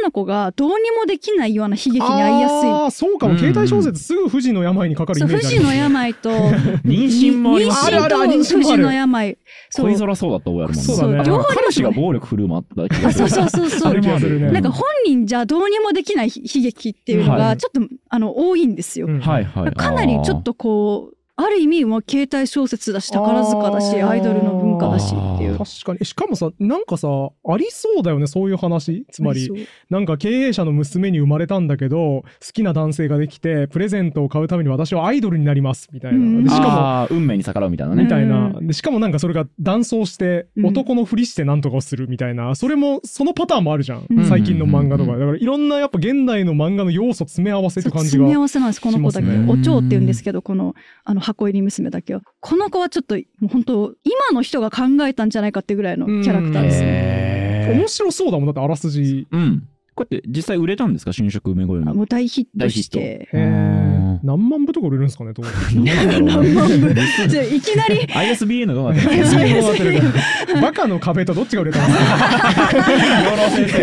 [0.00, 2.70] 女の子がどうにもできないような悲劇に遭いやすい。
[2.70, 3.34] ああ、そうかも。
[3.34, 3.38] うん。
[3.38, 6.30] 携帯小説すぐ富士の病にかかるイメージあり治の病と
[6.84, 7.86] 妊娠もあります。
[7.86, 9.38] 妊娠とあるある妊娠不治の病
[9.70, 9.86] そう。
[9.86, 11.20] 恋空そうだった覚えあるもんそうだね。
[11.20, 13.24] あ両方彼氏が暴力振る舞った気がする。
[13.24, 14.00] あそうそうそうそう。
[14.38, 14.50] ね。
[14.50, 17.38] なんか本人じゃどうにもできない悲劇っていうのはい。
[17.40, 19.06] がちょっと、あの多いんですよ。
[19.06, 19.20] うん。
[19.20, 19.72] はいはい。
[19.72, 25.58] かなりちょっとこうある意味もう携帯小説だし宝塚だしアイドルの文化だしっていう。
[25.58, 26.04] 確かに。
[26.04, 29.06] しかもさ、なんかさ、ありそうだよね、そういう話。
[29.10, 36.18] つまり、なんか経営者の娘に生まれたんだけど、好きな男性ができて、プレゼントを買うために私はアイドルになります、みたいな。
[36.18, 38.04] うんでしかも、運命に逆らうみたいなね。
[38.04, 38.66] みたいなう。
[38.66, 44.06] で、しかもなんかそれが男装して、うん男のふりしてなんとかをするみたいな、それも、そのパターンもあるじゃん。
[44.08, 45.12] うん最近の漫画とか。
[45.12, 48.40] うんだからいろんなやっぱ現代の漫画の要素詰め合わせって感じが詰め合。
[48.40, 50.74] わせなんですこの子だけ、お蝶って言うんですけどこの
[51.04, 52.20] あの箱入り娘だけは。
[52.40, 56.80] この子はちょっともう本当今の人が考えたんじゃないかってぐらいのキャラクターです。
[56.80, 56.86] ね。
[57.70, 58.46] へ面白そうだもん。
[58.46, 59.26] だってあらすじ。
[59.30, 59.68] ーうん。
[59.94, 61.12] こうやって実際売れたんですか？
[61.12, 61.88] 新色梅ごよみ。
[61.90, 63.28] あもう大ヒットして。
[64.22, 66.40] 何万部とか売れるんですかねと思って何万
[66.80, 66.94] 部？
[67.28, 68.06] じゃあいきなり。
[68.06, 69.08] ISBN どうなって
[69.84, 70.00] る
[70.62, 72.14] バカの壁とどっちが売れたんですか？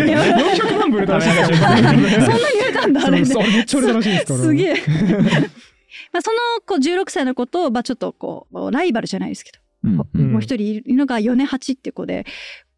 [0.00, 3.24] 400万部売れたらしいそんなに売れたんだあれね。
[3.26, 4.38] そうそうめっちゃ売れたらしいですから。
[4.40, 4.74] すげえ。
[6.12, 12.26] まあその子16歳の子と、まあ、ちょっとこうライバルじゃないですけど、うんうんんもう一人いるのが米八って子で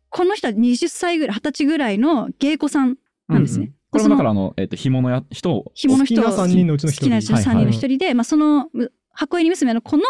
[0.08, 2.96] この人は20歳ぐらい20歳ぐらいの芸妓さん
[3.28, 3.66] なんですね。
[3.66, 5.50] うんこれもだからあの、えっと、紐のや人？
[5.52, 5.70] を。
[5.74, 10.04] 紐の人好きな三人のうちの一人好きな人はいはい3人の一人で、まあ、そのむ箱入り娘の子の、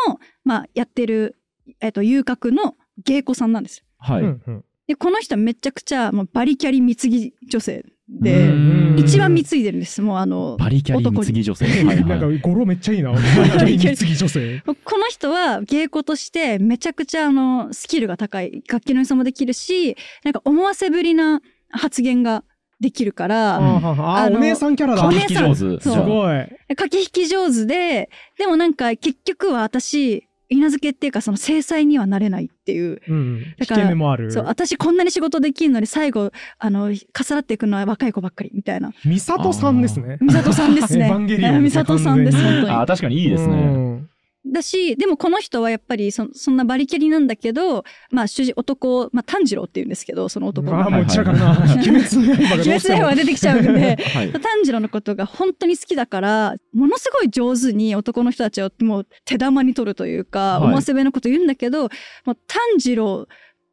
[0.44, 1.36] まあ、やってる、
[1.80, 3.84] えっと遊郭の芸妓さんなんですよ。
[3.98, 4.22] はい。
[4.22, 11.64] うんうんでこの人はめちゃくちゃもうバリキャリ貢ぎ女性で、うん一番貢いでるんですもうあのバリキャリ貢ぎ女性。
[11.64, 12.39] は いなんかはい。
[12.41, 13.11] 語呂めっちゃいいな。
[13.11, 14.62] バリキャリ貢ぎ女性。
[14.66, 22.45] この人は芸妓としてめちゃくちゃあのスキルが高い楽器の演奏もできるしなんか思わせぶりな発言が
[22.80, 25.07] できるから、ああ、あのお姉さんキャラだ。
[25.07, 25.55] お姉聞き上手。
[25.55, 26.47] そうすごい。
[26.76, 33.38] 駆け引き上手ででもなんか結局は私稲付けっていうかその制裁にはなれないっていううん。
[33.38, 34.30] 引だからけ目もある。
[34.30, 40.18] そう私こんなに仕事できるのに最後あのかさらっていくのは若い子ばっかりみたいな美里さんですね。
[40.20, 41.11] 美里さんですね
[41.61, 44.03] 美里さんです本当にあ、確かにいいですね。
[44.45, 51.51] うんだしでもこの人はやっぱりそそんなバリキャリなんだけどまあ主人男、まあ、炭治郎っていうんですけどその男がああ、もううちだからな。
[51.74, 53.14] 鬼滅の刃が鬼滅の刃が。
[53.14, 54.32] 出てきちゃうんではい。
[54.32, 61.82] 炭治郎のことが本当に好きだからものすごい上手に男の人たちをもう手玉に取るというか、はい思わせぶりなこと言うんだけど
[62.24, 63.26] もう炭治郎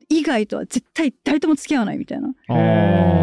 [0.10, 2.28] 以外とは絶対誰とも付き合わないみたいな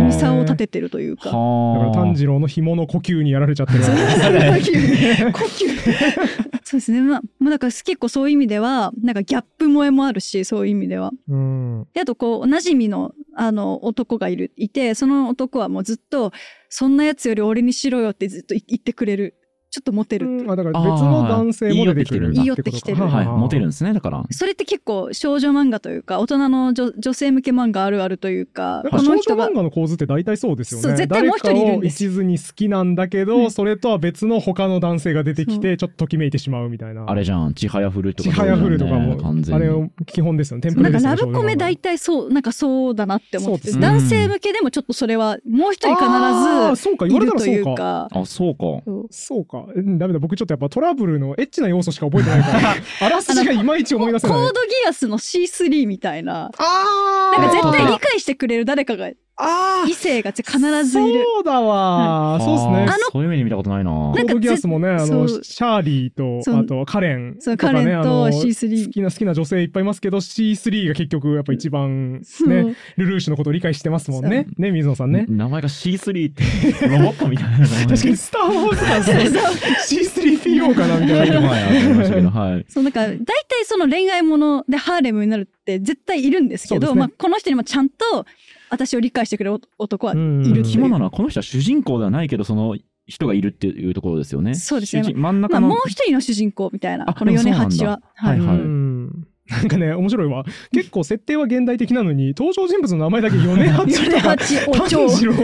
[0.06, 1.24] ミサを立ててるというか。
[1.24, 1.94] だからはあ。
[1.94, 3.80] 炭治郎の紐の呼吸にやられちゃってる。
[3.84, 7.00] 呼吸呼吸そうですね。
[7.00, 11.12] まあまあだから結構そういう意味ではなんかギャップ萌えもあるしそういう意味では。
[11.28, 11.86] うん。
[11.94, 16.32] であとこうおなじみのあの男がいるいてその男はもうずっと
[16.68, 19.36] 「そんなやつより俺にしろよ」ってずっと言ってくれる
[19.70, 23.26] ちょっとモテるあだから別の男性も出てくる言い寄ってきてるはい。
[23.26, 24.24] モテるんんですね、だから。
[24.30, 30.82] それって結構少女漫画というか大人の女女性向け漫画あるあるというかなんか少女漫画の構図って大体そうですよね。
[30.82, 37.04] そう絶対もう一人いるんです一途に好きなんだけど、はいそれとは別の他の男性が出てきそて、ちょっとときめいてしまうみたいな。
[37.08, 38.30] あれじゃん、ちはやふるとか。
[38.30, 39.62] ちはやふるとかも、完全に。
[39.62, 40.62] あれを基本ですよね。
[40.62, 41.20] テンプなんかレですよね。
[41.22, 47.82] ラブコメ大少体そうなんかそうだなって思って男性向けでもちょっとそれはもう一人女漫画あそうか、ず言われいるというたらそうか。
[48.14, 48.20] か。
[48.20, 48.58] あ、そうか。
[48.84, 49.72] そうそうか。
[49.74, 50.18] うんダメだ。
[50.18, 52.74] 僕ちょっとやっぱトラブルのエッチな要素しか覚えてないから、
[53.06, 54.36] あらすじがいまいち思い出せない。
[54.36, 63.12] コードギアスの C3 みたいなあーなんか絶対理解してくれる誰かがあー異性が必ずいるそうだわ、そうですねあー。
[63.12, 63.90] そういう目で見たことないな。
[63.90, 74.46] コードギアスもね、あの、シャーリーと、あとカレンとかね、カレンとあの C3 好きな好きな女性いっぱいいますけど、C3 が結局やっぱ一番ね、ルルーシュのことを理解してますもんね。
[74.56, 75.26] ね、水野さんね。
[75.28, 77.68] 名前が C3 ってロボットみたいな名前。
[77.86, 79.16] 確かにスター・ウォーズ感そう
[79.50, 81.40] C3PO かなみたいな。
[81.40, 82.66] 前ありましたけど、はい。
[82.68, 88.26] そうなんか大体その恋愛ものでハーレムになるって絶対いるんですけどねまあ、この人にもちゃんと
[88.70, 92.76] 私を理解してくれる男はいうんるっていなのは、この人は主人公ではないけど、その
[93.06, 94.54] 人がいるっていうところですよね。
[94.54, 95.68] そうですね真んまあ、中の。
[95.68, 98.00] もう一人の主人公みたいなあこの米八は。
[98.14, 100.44] はいはいうん なんかね、面白いわ。
[100.72, 105.34] 結構設定は現代的なのに、 登場人物の名前だけ米八米 とか、炭蝶治郎。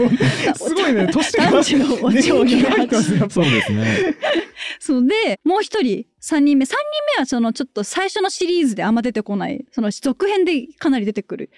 [0.55, 1.51] すごいね、年が。
[1.51, 2.45] 炭治郎お蝶
[3.29, 4.15] そうですね。
[4.79, 11.49] そうでもう一人三人目三人目はそのちょっと最初のシリーズであんま出てこないその続編でかなり出てくる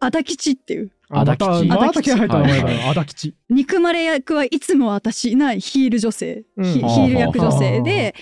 [0.00, 2.90] あだ吉っていうあまた足立また気合入った名前。
[2.90, 3.34] あだきち。
[3.48, 8.14] 憎まれ役はいつも私いないヒール女性、うんヒール役女性はあで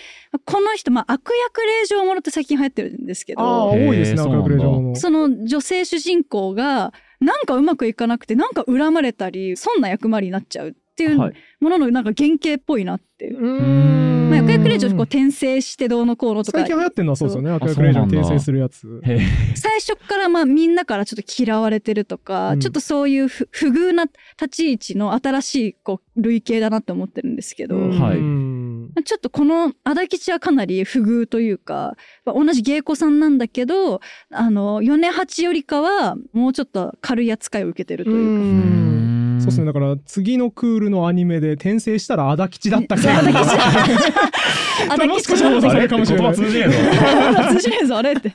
[0.45, 4.97] この人、まあ、悪役令状ものって最近流行ってるんですけああ、ど多いですね、へー赤くれ状の。
[4.97, 11.35] その女性主人公がなんかうまくいかなくてなんか恨まれたりそんな役回りになっちゃうっていうはい。
[11.61, 13.39] もののなんか原型っぽいなっていう。
[13.39, 17.49] うーんまあ、悪役令状こう転生してどうのこうのとか最近流行ってるのはそうですよね。
[17.51, 19.03] そう赤役令転生するやつ。
[19.55, 24.05] 最初からまあみんなからちょっと嫌われてるとか、うんちょっとそういう不不遇な
[24.41, 38.21] 立ち位置の新しいこう類型だなって思ってるんですけど、うんはいちょっとこの足立はかなり不遇というか、まあ同じ芸妓さんなんだけどあの米八よりかはもうちょっと軽い扱いを受けてるというか。
[38.23, 38.25] う
[38.89, 38.92] ん
[39.43, 39.67] そうですね。
[39.67, 43.39] だから次のクールのアニメで転生したらアダ吉だったっけあだ吉
[44.89, 47.55] あだ吉かもしれないかもしれない言葉通じねえぞ。
[47.55, 48.33] 通じねえぞあれって。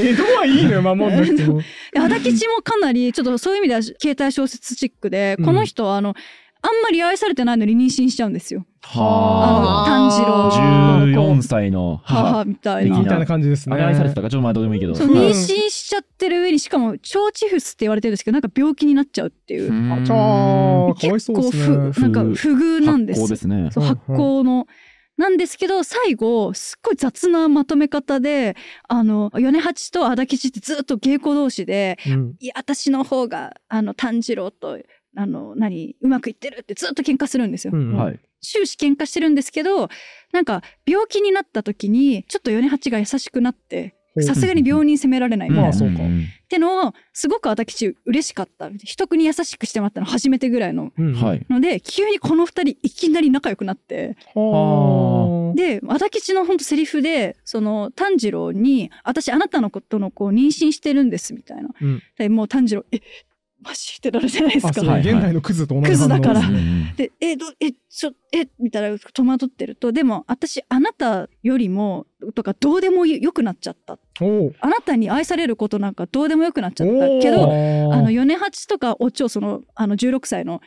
[0.00, 1.60] 江戸はいいのよ、守んなくても。
[1.96, 6.14] 足立もかなりちょっとそういう意味では携帯小説チックで、うんこの人はあの
[6.60, 8.66] あんまり愛されてないのに妊娠しちゃうんですよ。
[8.82, 13.04] はあの炭治郎14歳の母みたいな的。
[13.04, 13.76] みたいな感じですね。
[13.76, 14.94] 愛されてたかちょっとまあどうでもいいけど。
[14.94, 15.34] そううん妊娠
[15.70, 17.00] しちゃってる上にしかも腸
[17.32, 21.92] チフスって言われてるんですけどなんか病気になっちゃうっていう、うんあちゃー、かわいそうです結構ね。
[21.92, 23.70] ふなんか不遇なんです発酵ですね。
[23.70, 24.66] そううん発酵の。
[25.18, 28.56] なんですけど最後すっごい雑なまとめ方で
[28.86, 34.78] あの米八と足立ってずっと稽古同士でうんいや私の方があの炭治郎と
[35.16, 35.96] あの何？
[36.00, 37.72] うまくいってるってずっと喧嘩するんですよ。
[37.74, 38.20] うんはい。
[38.40, 39.88] 終始喧嘩してるんですけど
[40.32, 45.70] なんか病気になった時にちょっと米八が優しくなってさすがに病人責められないみたいな。
[45.70, 51.46] ってのをすごく私嬉しかった人に優しくしてもらったの初めてぐらいのうんはい。
[51.50, 55.54] ので急にこの二人いきなり仲良くなってはあ。
[55.54, 61.68] で和田吉の本当セリフでその炭治郎に「私あなたのことの子を妊娠してるんです」みたいな。
[61.80, 63.00] うんでもう炭治郎「え
[63.60, 64.98] マジ?」ってなるじゃないですあ、か。
[64.98, 66.40] 現代のクズと同じクズだから。
[66.40, 66.58] ですね。
[66.58, 73.98] うんで「えどえちょえみたいな戸惑ってるとでも私あなたよりもとかどうでもよくなっちゃった。
[74.60, 76.92] あなたに愛されることなんかどうでもよくなっちゃった。
[77.20, 77.92] けおどー。
[77.92, 80.60] あの米八とかお蝶そのあの16歳の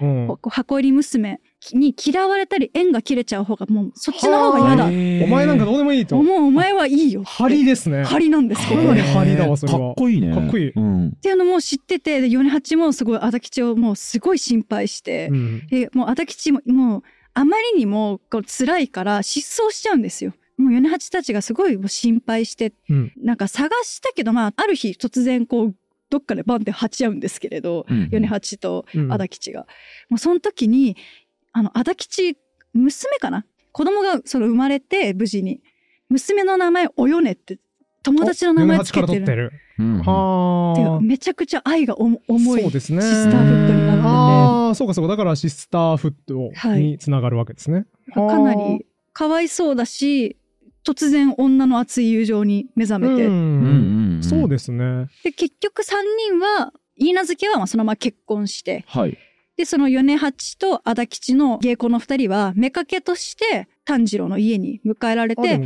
[0.49, 1.39] 箱入り娘
[1.73, 6.21] に嫌われたり縁が切れちゃう方がもうそっちの方が嫌だはお前なんかどうでもいいと。
[6.21, 8.03] もうお前はいいよってハリですね。
[8.03, 10.33] ハリなんですけかどっなりハリだわそれはかっこいいね。
[10.33, 11.11] かっこいいうん。
[11.21, 17.03] ていうのも知っててで米八もすごい足吉をもうすごい心配して、うんでもう足吉ももう
[17.33, 20.33] あまりにもこう辛いから失踪しちゃうんですよ。
[20.57, 25.75] もう米八たちがすごいもう心配してうんなんか探したけどまあある日突然こう
[26.09, 29.65] どっかでバンって鉢合うんですけれど、うん米八とうん足吉が。
[30.09, 30.97] もうその時に
[31.53, 32.37] あの足吉
[32.73, 33.45] 娘かな？
[33.71, 35.61] 子供がその生まれて無事に
[36.09, 37.59] 娘の名前およねって
[38.03, 39.51] 友達の名前つけてるってる。
[39.79, 41.01] うんはあ。
[41.01, 43.01] めちゃくちゃ愛が重重いそうですね。
[43.01, 45.09] シスターフットになっててああ、そうかそうか。
[45.09, 47.85] だからシスターフットはいにつながるわけですね。
[48.13, 50.37] かなりかわいそうだし
[50.85, 54.23] 突然女の熱い友情に目覚めて、うんうんうん。
[54.23, 55.07] そうですね。
[55.23, 55.93] で結局3
[56.29, 59.17] 人は許嫁はまあそのまま結婚してはい。
[59.61, 65.59] でその米八と足吉の芸妓の2人は妾として炭治郎の家に迎えられて。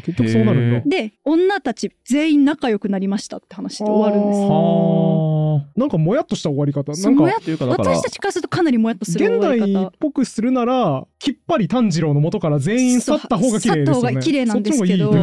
[0.86, 6.92] で女たち全員仲良くなりましたって話で終わるんですはあなんかもやっとした終わり方。
[6.92, 13.86] なんか私たちからするとかなりもやっとする現終わり方代っぽくするならきっぱり炭治郎の元から全員去った方が綺麗ですよね。
[13.86, 15.16] 去った方が綺麗なんですけどこ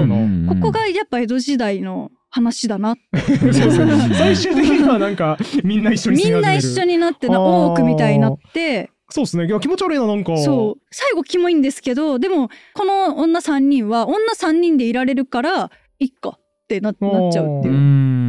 [0.63, 8.91] こがやっぱ江戸時代の話だな最終的にはなんかみんな一緒にみんな一緒になってな多くみたいになって。
[9.11, 9.47] そうですね。
[9.47, 10.39] いや気持ち悪いななんか。
[10.39, 10.83] そう。
[10.91, 17.79] 最後キモいんですけどでもこの女3人は女3人でいられるからいっかってななっちゃうってういう。
[17.79, 18.22] ん。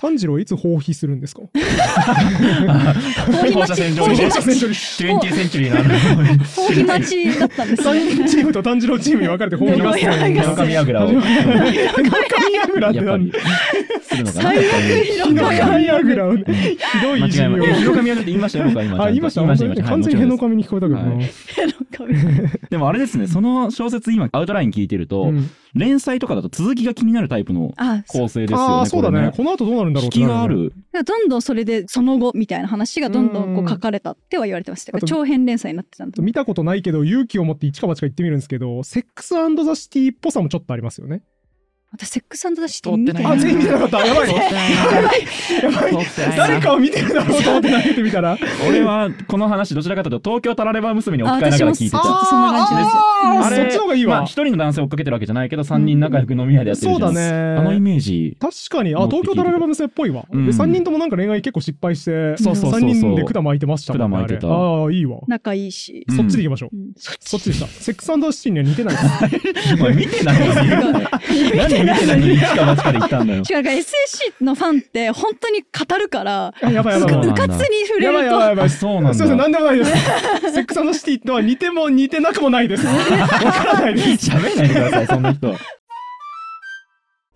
[0.00, 1.42] 炭治郎いつ放棄するんですか？
[3.26, 4.04] 放放射線上。
[4.04, 5.78] 放射線20センチュリーな
[6.56, 8.14] 放棄待ちだったんです3ね。
[8.14, 11.08] 人チームと炭治郎チームに分かれて放棄合戦放棄合戦の神櫓を。
[11.08, 13.32] 神櫓ってやっぱり何
[14.02, 14.42] するのかな。
[14.42, 14.64] 最悪
[15.04, 17.70] 日の神櫓をねひどい間いじめを違いない。
[17.70, 19.02] え、広神櫓って言いましたよ、僕は今。
[19.02, 19.40] あ言いました？
[19.40, 19.82] 言いました。
[19.88, 21.18] 完全にはいへの神に聞こえたけどな、は
[22.70, 28.64] でもあれですね、その小説今、アウトライン聞いてると、うん連載とかだと続きが気になるタイプのあ構成ですよね。
[28.64, 29.32] ああそうだね。
[29.36, 30.72] この後どうなるんだろう引ってなきがある。
[31.04, 41.22] どんどんそれでその後みたいな話がどんどんこううん書かれたっては言われてました長編連載になってたんで見たことないけど勇気を持って一か八か言ってみるんですけどセックスザ・シティっぽさもちょっとありますよね
[41.90, 43.32] 私セックスザシティ見て通ってない。
[43.32, 44.06] あ全員見てなかった。
[44.06, 44.28] やばい。
[44.30, 46.06] やばい。
[46.36, 48.36] 誰かを見てるだろうと思って投げてみたら。
[48.68, 52.02] 俺はこの話どちらかというと東京タラレバ娘に置き換えながら聞いてた。
[52.02, 52.96] そんな感じです。
[53.46, 54.16] あれそっちの方がいいわ。
[54.16, 57.58] まあ一人の男性を追っかけてるわけじゃないけど三人仲良く飲み屋でやってるそうだね。
[57.58, 58.36] あのイメージ。
[58.38, 58.94] 確かに。
[58.94, 62.90] あ東京タラレバ娘っぽいわ、うんで3人ともなんか恋愛結構失敗してそうそうそうそう。
[62.90, 64.46] 3人で管巻いてました管巻いてた。
[64.46, 64.56] あれ。
[64.56, 66.16] ああいいわ、仲いいし、うん。
[66.16, 66.76] そっちでいきましょう。
[66.76, 66.92] うん。
[66.96, 67.66] そっちでした。
[67.66, 68.96] セックスザ・シティには似てない
[69.96, 73.38] 見てない てないのに一か八かで言ったんだよ。
[73.38, 79.90] 違うから SAC のファンって本当に語るからあやばいやばいうかつに触れやばいるとやばいやばいあそうなんだすいません、なんでもないです。
[80.52, 82.86] セックスザシティとは似ても似てなくもないです。
[82.86, 82.92] わ
[83.52, 84.30] からないです。
[84.30, 85.54] 喋んないでください、そんな人。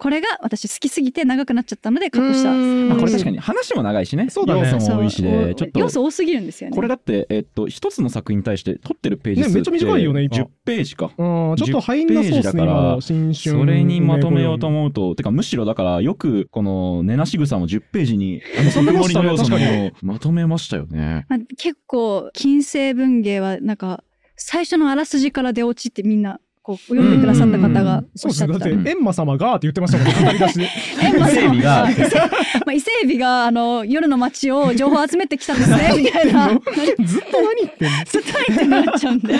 [0.02, 4.30] これが私好きすぎて長くなっちゃったのでカットしたまあこれ確かに話も長いしね。
[4.30, 5.78] そうだね要素も多いしで、ちょっと。
[5.78, 11.12] 要素多すぎるんですよねこれだって、えっと、一つの作品に対して撮ってるページ数って、ねめっちゃ短いよね今10ページか。
[11.16, 13.60] うん、ちょっと入んなそうですね、10ページだから今の新春。
[13.60, 21.26] それにまとめようと思うと、てかむしろだからよくこの寝なし草も10ページに、あの、まとめましたねの要素確かもまとめましたよね。
[21.28, 24.02] まあ、結構近世文芸はなんか
[24.34, 28.52] 最初のあらすじから出落ちってみんなこう読んでくださった方がうんそうですね。
[28.54, 28.70] おっしゃってた。
[28.70, 29.92] だって、エンマ様がって言ってまし。
[29.92, 30.06] たもん。
[30.06, 30.68] ね、語り出しで。
[31.02, 31.88] エンマ伊勢海老が。
[32.66, 36.48] まあ、伊勢海老があの夜の街を情報集めてきたんですね みたいな。
[37.04, 38.04] ずっと何言ってんの？
[38.06, 39.34] ずっと言ってなっちゃうんで。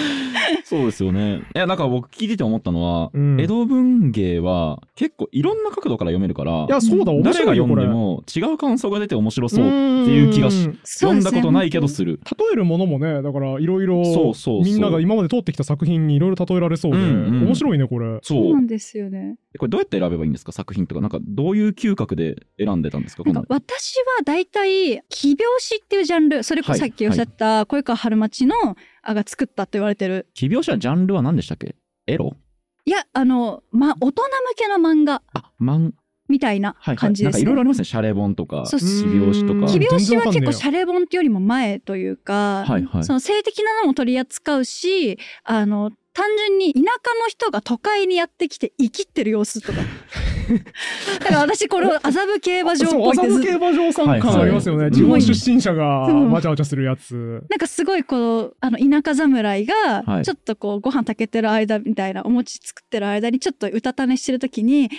[0.64, 1.42] そうですよね。
[1.54, 3.40] いや、なんか僕聞いてて思ったのは、うん。
[3.40, 7.52] 江戸文芸は結構いろんな角度から読めるからい、や、そうだ、面誰が。
[7.54, 12.18] 読んでも違う感想が出て面白そうっていう気がしうん読んだことないけどする。
[12.38, 14.62] 例えるものもね、だからいろいろそうそうそう。
[14.64, 18.18] みんなが今まで通ってきた作品にいろいろ例えられそうで、うんうん面白いね、これ。
[18.22, 18.60] そうそうな。
[18.60, 21.00] んですよねこれどうやって選べばいいんですか作品とか。
[21.00, 28.54] なんかどういう嗅覚で選んでたんですかなんか私は大体奇拍子っていうジャンルそれこそさっきおっしゃった小川春町の
[29.02, 31.74] あが作ったと言われてる奇拍子はジャンルは何でしたっけ？
[32.06, 32.36] エロ？
[32.84, 34.22] いやあの、ま、大人向
[34.56, 35.94] けの漫画あ、マン、
[36.28, 36.96] みたいなはいはい。
[36.96, 37.84] 感じですねなんかいろいろありますね。
[37.84, 39.52] シャレ本とか、そう奇拍子とか。
[39.52, 49.78] うん奇拍子は結構シャレ本ってよりも前というか、はいはいその性的なのも取り扱うしあの単純に田舎の人が都会にやってきて生きってる様子とか。
[51.18, 53.26] だから私これ麻布競馬場っそう、ぽいです。
[53.28, 54.32] 麻布競馬場さんはいはい。
[54.32, 54.86] 感ありますよね。
[54.86, 56.30] うん地方出身者がうん。
[56.30, 57.42] わちゃわちゃするやつ。
[57.48, 60.04] なんかすごいこうあの田舎侍はい。
[60.16, 64.90] がちょっとこうご飯炊けてる間みたいなお餅作ってる間にちょっとうたた寝してる時に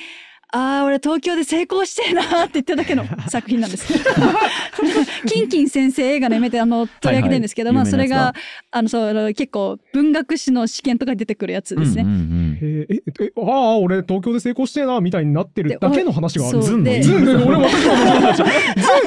[0.55, 3.91] あー俺東京で成功してえなーって言ってるだけの 作品なんです。
[5.25, 8.35] キンキン先生映画の夢であの取り上げてるんですけど、はいはいまあそれが
[8.69, 12.03] あのそうあの結構文学史の試験とかに出てくるやつですね。
[12.03, 16.63] うんうんうんへえ、え、え、ああ、俺東京で成功してえな、みたいになってるだけの話がある。
[16.63, 17.95] そうでズンのズンで、俺私も
[18.35, 18.45] ズン、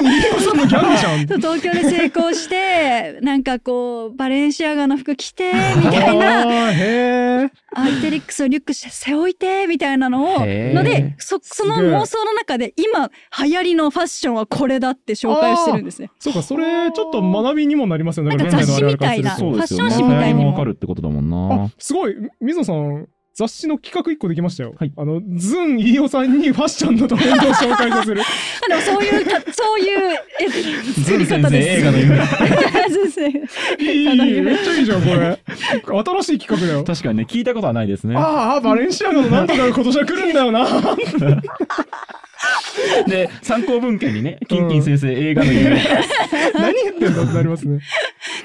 [0.03, 1.19] 飯尾 さんのギャグじゃん。
[1.39, 7.51] 東京で成功してなんかこうバレンシアガの服着てみたいなあーへえ。
[7.75, 13.09] アーテリックスをリュック背負いてみたいなのをのでそその妄想の中で今
[13.45, 16.11] 流行りのファッションはこれだって紹介をしてるんですね。
[16.19, 18.35] そうか、それちょっと学びにもなりますよね。
[18.35, 19.35] なんか雑誌みたいな。
[19.35, 22.15] ファッション誌みたいにも流行りわかるってことだもんあな。、すごい。
[22.39, 23.07] 水野さん、
[23.37, 24.73] 雑誌の企画一個できましたよ。
[24.79, 28.21] はいあの、ズン飯尾さんにファッションのトレンドを紹介させる。
[28.65, 30.49] あでもそういうかそういうえ
[31.03, 31.55] 作り先生。
[31.55, 32.15] 映画の夢。
[33.77, 35.39] いい、めっちゃいいじゃん、これ。
[35.83, 36.83] 新しい企画だよ。
[36.83, 38.15] 確かにね、聞いたことはないですね。
[38.17, 40.67] ああ、バレンシアガのなんとかが今年は来るんだよな。
[43.07, 45.69] で、参考文献にね、キンキン先生映画の夢。
[46.53, 47.79] 何言ってんだってなりますね。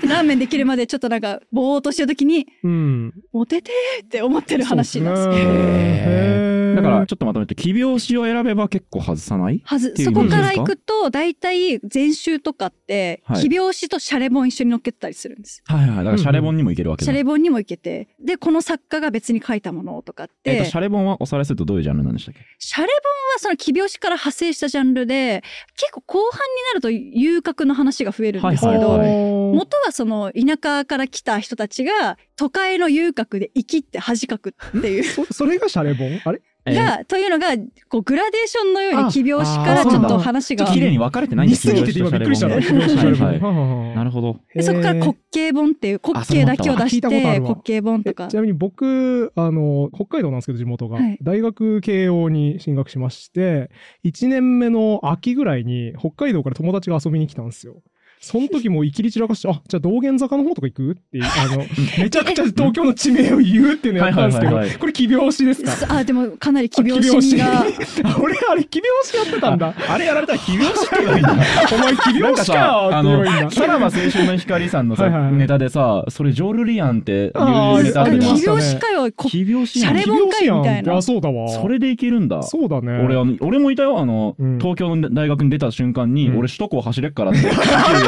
[0.09, 3.13] ラーメンできるまでちょっとなんかぼーっとしてる時にうん。
[3.33, 5.33] モテてーって思ってる話なんですよ。
[5.33, 6.52] そうっすねへー
[6.83, 9.61] だから、ちょっとまとめて、奇拍子を選べば結構外さない？
[9.65, 9.95] はず。
[9.97, 10.61] そこからイメージですか？
[10.61, 13.43] 行くと大体前週とかってはい。
[13.43, 15.63] 奇拍子とシャレ本一緒に載っけてたりするんです。
[15.67, 15.97] はいはい。
[15.99, 17.07] だから、シャレ本にもいけるわけだ。
[17.07, 18.09] シャレ本にもいけて。
[18.21, 22.41] でこの作家が別に書いたものとかって、えっと、シャレ本はおさらいするとどういうジャンルなんでしたっけ？
[22.59, 22.93] シャレ本
[23.35, 25.43] はその奇拍子から派生したジャンルで
[25.77, 29.33] 結構後半になると遊郭の話が増えるんですけど、はいはいはい。
[29.53, 35.05] 元はその田舎から来た人たちが都会の遊郭で生きって恥かくっていう。
[35.05, 36.21] そそれがシャレ本？
[36.25, 36.41] あれ？
[36.65, 37.49] えーが、というのが
[37.89, 41.53] こうグラデーションのようにあ奇拍子からちょっと話が綺麗に分かれてないんだ。
[41.53, 42.49] 似すぎてびっくりした。
[42.49, 44.05] な。
[44.05, 44.41] るほど。
[44.55, 46.57] でそこから滑稽本っていう滑稽だ。
[46.57, 48.27] けを出して滑稽本とか。
[48.27, 51.19] えちなみに僕あの北海道なんですけど地元が、はい。
[51.21, 53.71] 大学慶応に進学しまして
[54.05, 57.83] 1年目の秋ぐらいに北海道から友達が遊びに来たんですよ。
[58.25, 60.91] その時もいきり散らかして、あ、じゃあ道玄坂の方とか行く？
[60.93, 61.65] っていう、あの、
[61.99, 64.67] めちゃくちゃ東京の地名を言うっていうのやったんですけど、はいはい。
[64.67, 65.97] はいはいこれ奇拍子ですか？
[65.97, 67.61] あでもかなり奇拍子味が。
[67.61, 67.65] あ
[68.23, 69.75] 俺あれ奇拍子やってたんだ。
[69.89, 71.33] あれやられたら奇拍子って言えばいいんだ。
[71.75, 73.51] お前奇なんかさ、拍子かよあの、って言えばいいんだ。
[73.51, 75.33] さらば青春の光さんのさ、はいはいはい。
[75.33, 79.09] ネタでさ、それジョールリアンっていうあーネタあありましたね拍子かよ。
[79.17, 79.99] こ奇拍子やん。
[79.99, 80.97] シャレ本かいみたいな。
[80.97, 81.49] あ、そうだわ。
[81.49, 82.43] それでいけるんだ。
[82.45, 83.03] そうだね。
[83.05, 83.99] 俺あの俺もいたよ。
[83.99, 84.59] あの、うん。
[84.59, 86.39] 東京の大学に出た瞬間に、うん。
[86.39, 87.41] 俺首都高走れっからって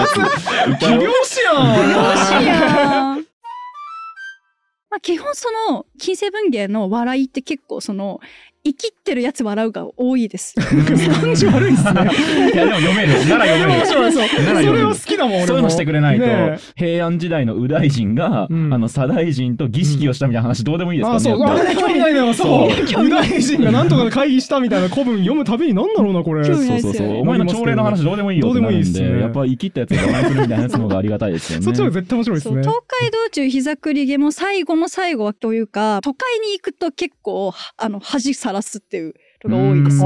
[0.07, 0.17] つ。
[0.17, 2.45] いたよ奇拍子やん。
[2.45, 3.27] やん。
[4.91, 8.21] まあ基本その近世文芸の笑いって結構その
[8.67, 10.55] 生きってるやつ笑うが多いです。
[10.55, 11.91] 感じ悪いっすね。
[12.55, 14.11] いやでも読めるなら読めるそう。
[14.11, 15.47] そなら読めるれは好きだもん。
[15.47, 21.17] そういうのしてくれないと、ね平安時代の右大臣が、うんあの左大臣と儀式をしたみたいな話どうでもいいですか？
[21.17, 21.41] あ、そう。
[21.41, 22.71] らねやっぱあれ興味ないな、そう。
[22.73, 26.45] そうユダヤ人がなんとか会議したみたいな古文読むたびになんだろうな、これ。
[26.45, 27.19] そうそうそう。
[27.19, 31.65] お前の朝礼の話どうでもいいよどうでもいいっすねやっぱ生きったやつが我慢するみたいなやつの方がありがたいですよね。
[31.67, 32.55] そっちの方が絶対面白いですね。
[32.55, 40.01] そう東海道中膝くり毛も最後の最後はというか都会に行くと結構はあの恥さらすっていうのが多いです。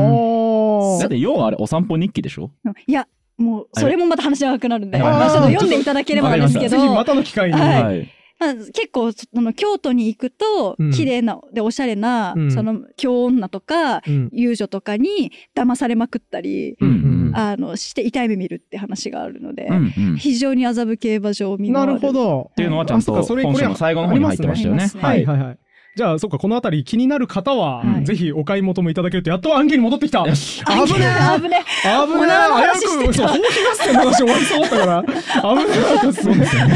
[1.01, 2.51] だって要はあれお散歩日記でしょ
[2.87, 7.55] いやもうそれもまた話長くなるんで、まあ、ちょっと読んでいただければなんですけどぜひまたの機会に。
[7.55, 8.09] はいい。
[8.41, 20.17] まあ、結構その京都に行くとうん綺麗なでおしゃれな、うんその京女とかうん遊女とかに騙されまくったり、うんうんあのして痛い目見るって話があるので、うんうん。
[20.17, 22.49] 非常に麻布競馬場を見なるほど。
[22.53, 24.85] っていうのはちゃんとそれ本書の最後の方に入ってましたよね。
[24.85, 25.59] ありますねはいはいはい。
[25.99, 30.23] じゃあ、そっか、このあたり気になる方は、はいぜひお買い求めいただけると、やっと案件に戻ってきた。
[30.23, 31.43] 危ねえ危ねえ。
[31.43, 36.75] 危ねえおならの早話してく、そう、た放棄合戦の話終わりそうだったから、危ねえなんかそうですよね。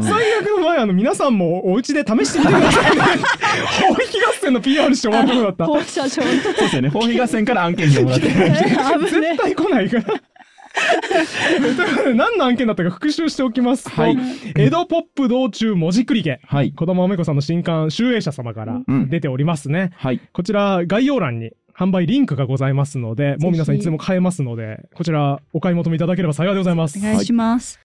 [0.00, 3.02] 最悪の場合、あの、皆さんもお家で試してみてくださいね。
[3.82, 5.66] 放棄合戦の PR して終わるとこだった。
[5.66, 6.88] 放射状そうですよね。
[6.88, 8.28] 放棄合戦から案件にもらって。
[8.30, 8.50] 危ね
[9.10, 10.04] 絶対来ないから。
[12.14, 14.16] 何の案件だったか復習しておきますと、はい。
[14.56, 16.40] 江戸ポップ道中文字繰り家。
[16.44, 16.72] はい。
[16.72, 19.08] 児玉め子さんの新刊「集英社様」からうん。
[19.08, 20.20] 出ておりますね、はい。
[20.32, 26.98] こちら概要欄に販売リンクがございますのでもう皆さんいつでも買えますのでこちらお買い求めいただければ幸いでございます。
[26.98, 27.24] お願い。
[27.24, 27.80] します。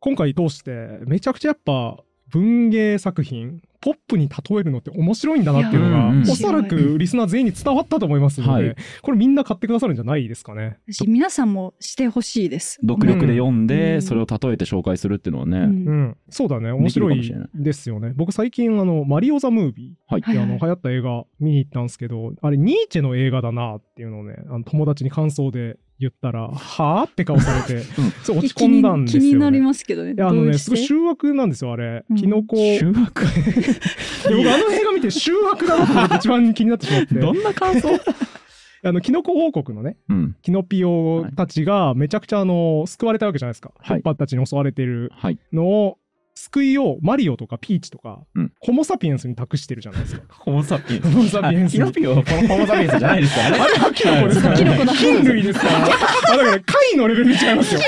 [0.00, 1.98] 今回通してめちゃくちゃやっぱ
[2.30, 8.76] 文芸作品ポップに例えるのって面白いんだなっていうのがおそらくリスナー全員に伝わったと思いますので、はい。
[9.02, 10.78] これみんな買ってくださるんじゃないですかね。
[10.90, 12.78] 私皆さんもしてほしいです。
[12.86, 14.02] 読力で読んうで、ん。
[14.02, 15.58] それを例えて紹介するっていうのはね。
[15.58, 15.88] うん。
[15.88, 16.72] うん、そうだね。
[16.72, 18.12] 面白いですよね。
[18.16, 20.38] 僕最近あのマリオ・ザ・ムービーはい。
[20.38, 27.82] あの流行った映画見に行ったんですけどあれニーチェの映画だなっていうのをねあの友達に感想で言ったらはあって顔されて、
[28.22, 29.28] そう落ち込んだんですよ、ね。
[29.30, 30.12] 気になりますけどね。
[30.12, 32.16] いやあのねすごい醜悪なんですよあれ、うん。
[32.16, 32.56] キノコ。
[32.56, 37.14] 修学いや僕あの映画見て醜悪だなって一番気になってしまって。
[37.14, 37.88] どんな感想？
[38.84, 40.36] あのキノコ王国のねうん。
[40.42, 43.96] キノピオたちがめちゃくちゃあの救われたわけじゃないですか、はい。
[43.96, 45.38] ホッパーたちに襲われてるはい。
[45.52, 45.98] のを
[46.38, 50.22] 救いをマリオとかピーチとか、うんホモ・サピエンスに託してるじゃないですか。
[50.38, 53.58] ホモサピエンホモ・サピエンスにキノピオ、このホモサピエンスじゃないですからね。
[53.60, 54.48] あれはキノコですか？
[54.50, 55.86] ら、キノコだ菌類ですから。
[55.86, 57.80] あだから貝のレベルで違いますよ。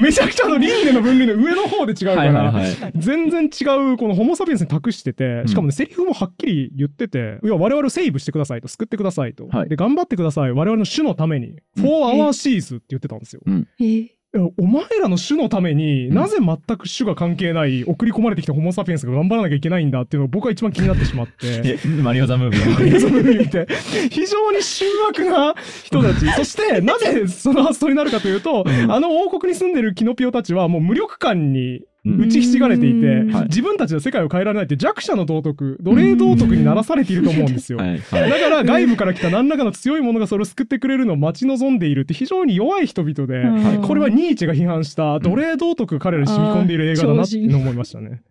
[0.00, 2.92] めちゃくちゃあの輪廻の分類の上の方で違うから、はいはいはい。
[2.96, 9.48] 全然違うこのホモ・サピエンスに託してて、しかもね、セリフもはっきり言ってて、いや、我々をセーブしてくださいと、救ってくださいと。
[9.48, 10.52] はいで、頑張ってください。
[10.52, 13.42] 我々の種のために、うん for our seas って言ってたんですよ。
[13.46, 14.08] えーいや
[14.56, 16.14] お前らの種のために、うん。
[16.14, 21.32] なぜ全く種が関係ない送り込まれてきたホモ・サピエンスが頑張らなきゃいけないんだっていうのが僕は一番気になってしまって。
[21.84, 23.66] え、マリオザムービーマリオザムービー見て。
[24.10, 25.54] 非常に醜悪な
[25.84, 26.26] 人たち。
[26.32, 28.90] そしてなぜその発想になるかというと、うん。
[28.90, 37.78] あの王国に住んでるキノピオたちはもう無力感にうん打ちひしがれていて、自分たちで世界を変えられないって弱者の道徳奴隷道徳にならされていると思うんですよ。
[37.78, 38.00] はい。
[38.10, 38.40] だはい。
[38.40, 43.42] から外部から来た何らかの強いものがそれを救ってくれるのを待ち望んでいるって非常に弱い人々で、
[43.76, 48.22] うんこれはニーチェが批判した奴隷道徳彼らに染み込んでいる映画だなっていうのを思いましたね。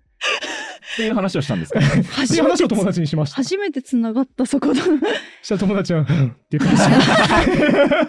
[0.93, 1.80] っていう話をしたんですか？
[1.80, 3.36] っていう初めて話を友達にしました。
[3.38, 4.82] 初めて繋がったそこだ。
[5.41, 6.07] したら友達は、うんっ
[6.49, 8.07] て言ってました。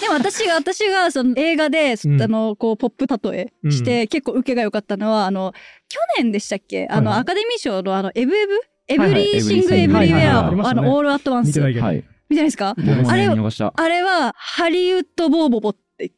[0.00, 2.22] でも私が私がその映画で、うん。
[2.22, 5.52] あのこうポップ例えして、結構受けが良かったのはあの
[5.88, 6.86] 去年でしたっけ？
[6.90, 7.22] あの、はいはい。
[7.22, 8.52] アカデミー賞のあのエブエブ？
[8.88, 10.24] エブリーシングエブリウはいはいはい。
[10.26, 11.86] ェアあのオールアットワンス見見てないけど。
[11.86, 12.02] はい。
[12.02, 12.74] てないですか？
[12.76, 13.26] 僕もね、あれ。
[13.26, 15.76] あれはハリウッドボーボボっ
[16.08, 16.12] て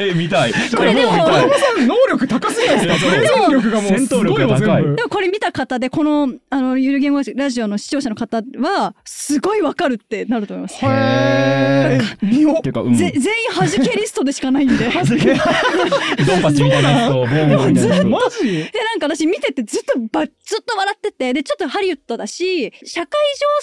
[0.10, 0.52] え、見たい。
[0.76, 1.10] これでも。
[1.12, 1.38] さ
[1.82, 3.08] ん能力高すぎないですか？
[3.08, 10.84] そうプレゼン力がもう戦闘力が高いでもこれ見た方でこのあのゆるゲームラジオの視聴者の方はすごいわかるってなると思います。
[10.84, 12.94] へー見よっていうか、うん。
[12.94, 14.84] ぜ全員弾けリストでしかないんで。
[14.84, 14.90] で
[16.26, 18.08] ドンパチみたいなやつと、ボーンボンみたいなやつと。
[18.08, 18.58] マジ？
[18.58, 20.30] なんか私見ててずっとばず
[20.60, 23.10] っと笑っててでちょっとハリウッドだし社会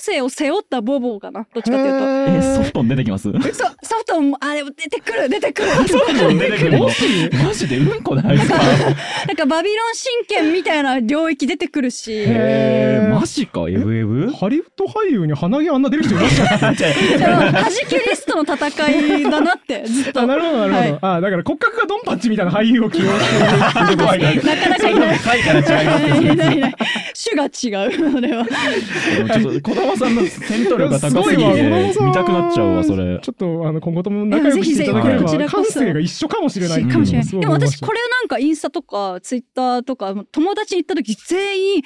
[0.05, 2.47] 情勢を背負ったボボかなどっちかっていうと。
[2.47, 3.23] え、ソフトン出てきます？
[3.31, 3.41] そう
[3.83, 5.69] ソフトもあれ出てくる出てくる。
[6.37, 6.89] 出てくるの？
[7.45, 8.57] マジでうんこないですか？
[8.57, 9.93] なんかバビロン
[10.27, 12.11] 神剣みたいな領域出てくるし。
[12.15, 14.31] えー、マジか、エブエブ？
[14.31, 16.77] ハリウッド俳優に鼻毛あんな出る人いましたで
[17.27, 18.67] も弾けリストの戦
[19.19, 20.21] いだなってずっと。
[20.21, 20.99] あなるほどなるほど、はい。
[21.17, 25.19] あだから骨格がドンパッチみたいな俳優を起用してる なかなかいない。
[25.27, 26.75] 回から違いますいないいない。
[27.13, 28.45] 種が違う、それは。
[28.45, 33.19] ちょっと児玉さんの戦闘力が高すぎすごいてわ見たくなっちゃうわそれ。
[33.21, 37.27] ちょっとあの今後とも仲良くしていただければぜひぜひ感性が一緒かもしれないかもしれない。
[37.27, 41.83] でも私これなんかインスタとかツイッターとか友達に行った時全員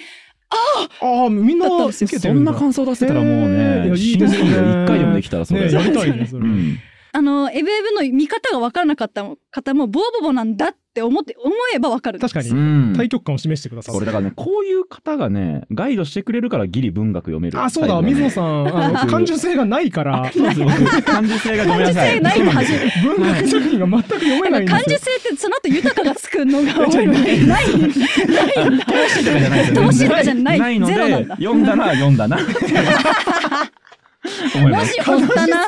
[1.01, 4.39] ああみんなそんな感想出せたらもうねいいですね。
[4.39, 5.71] 新一回でもできたらそれ、ね。
[5.71, 6.77] やりたいねそれ、うん
[7.13, 12.19] あのエブエブの見方が分からなかった方もボーボボなんだって思って思えば分かる。
[12.19, 12.49] 確かに。
[12.49, 12.93] うん。
[12.95, 17.61] 対極感を示してくださいこれだからねこういう方がねガイドしてくれるからギリ文学読める。
[17.61, 18.01] あそうだ。
[18.01, 20.31] 水野さん感受性がないから。
[20.33, 20.59] そうです。
[20.59, 22.21] 僕感受性がごめんなさい。
[22.21, 27.07] 感受性ないって初め文学作品が全く読めない感受性ってその後豊かがつくのが多い。
[27.07, 27.45] のにない。
[27.45, 28.69] ない。
[28.69, 28.85] んだ。
[28.85, 30.59] 投資とかじゃない投資とかじゃない。
[30.59, 31.35] ないのでゼロなんだ。
[31.35, 32.37] 読んだな読んだな。
[34.23, 35.67] もしおったな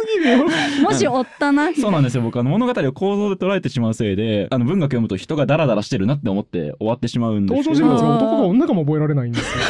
[0.84, 2.24] もしおったなそうなんですよ。
[2.24, 7.76] 僕、あの、物語を構造で捉えてしまうせいで、あの、文学読むと人がダラダラしてるなって思って終わってしまうんですけど。
[7.76, 9.64] 登場人物が男か女かも覚えられないんですよ。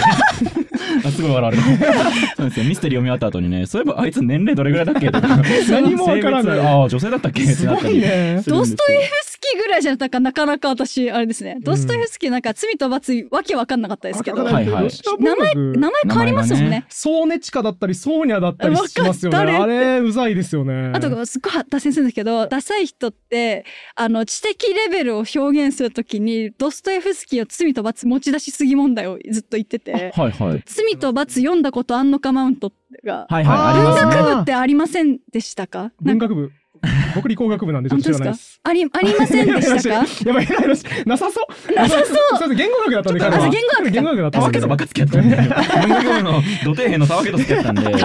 [1.05, 1.63] あすごい笑われる。
[2.37, 2.65] そうですよ。
[2.65, 5.27] ミステリー読み終わった後にね、そういえばあいつ年齢どれぐらいだっけとか。
[5.69, 7.81] 何もわからないああ、女性だったっけってすごなっ。
[7.81, 19.37] ドストエフスキーぐらいじゃなかったなかなか私あれですねドストエフスキーなんか罪と罰わけわかんなかったですけどはいはいロシア文学名前変わりますもんねソーネチカだったりソーニャだったりしますよね。
[19.37, 20.91] わかったあれうざいですよね。
[20.93, 23.65] あとすっごい脱線するんですけどダサい人って
[23.95, 30.63] あの知的レベルを表現するときにドストエフスキーは罪と罰持ち出しすぎ問題をずっと言っててはいはい。
[30.65, 32.71] 罪と罰読んだことあんのかマウント
[33.05, 33.81] がはいはい。
[33.81, 36.51] 文学部ってありませんでしたか文学部。
[37.15, 38.59] 僕理工学部なんでちょっと知らないです。
[38.63, 40.05] ありありませんでしたか？
[40.25, 40.57] やばい、変
[41.05, 41.73] なさそう。
[41.75, 42.55] なさそうそう。
[42.55, 45.35] 言語学だったんで、あ言語学か言語学だったたわけとばっか付き合ったんで。
[45.35, 47.95] 文学部の土底辺のたわけと付き合ったんで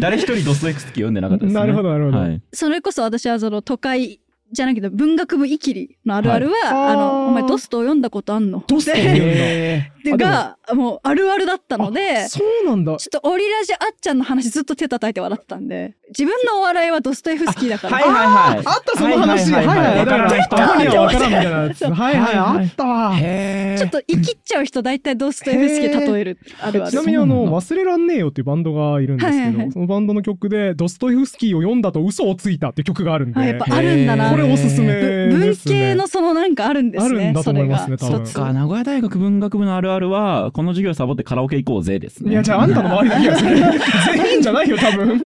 [0.00, 1.60] 誰一人ドストエフスキー読んでなかったですね。
[1.60, 2.40] なるほどなるほどはい。
[2.52, 4.20] それこそ私はその都会
[4.52, 6.92] じゃないけど文学部イキリのあるあるは、はい。
[6.92, 8.64] あのお前ドストを読んだことあんの？
[8.66, 12.96] ドストを読んだへでがもうあるあるだったのでそうなんだ。
[12.96, 18.10] ちょっとオリラジあっちゃんの話ずっと手叩いて笑ってたんで自分のお笑いはドストエフスキーだから、はいは
[18.52, 18.66] いはい。
[18.66, 19.52] あったその話。
[19.52, 20.06] はいはい。
[20.06, 21.84] だから、人はわからんみたいなやつ。
[21.84, 23.16] はいはい、あったわ。
[23.16, 26.90] へちょっと生きっちゃう人大体ドストエフスキー例えるあるある。
[26.90, 34.86] ちなみにあの、忘れらんねえよっていうバンドがいるんですけど、そのバンドの曲で、ドストエフスキーを読んだと嘘をついたっていう曲があるんで、あやっぱあるんだなれおすすめ
[35.30, 35.74] ぶですね。
[35.74, 42.32] 文系のそのなんかあるんですねあるんだと思いますねそれが多分一つか、名古屋大学文学部のあるあるは、この授業サボってカラオケ行こうぜですね。
[42.32, 43.36] いや、じゃああんたの周りだけや。
[44.14, 45.22] 全員じゃないよ、多分。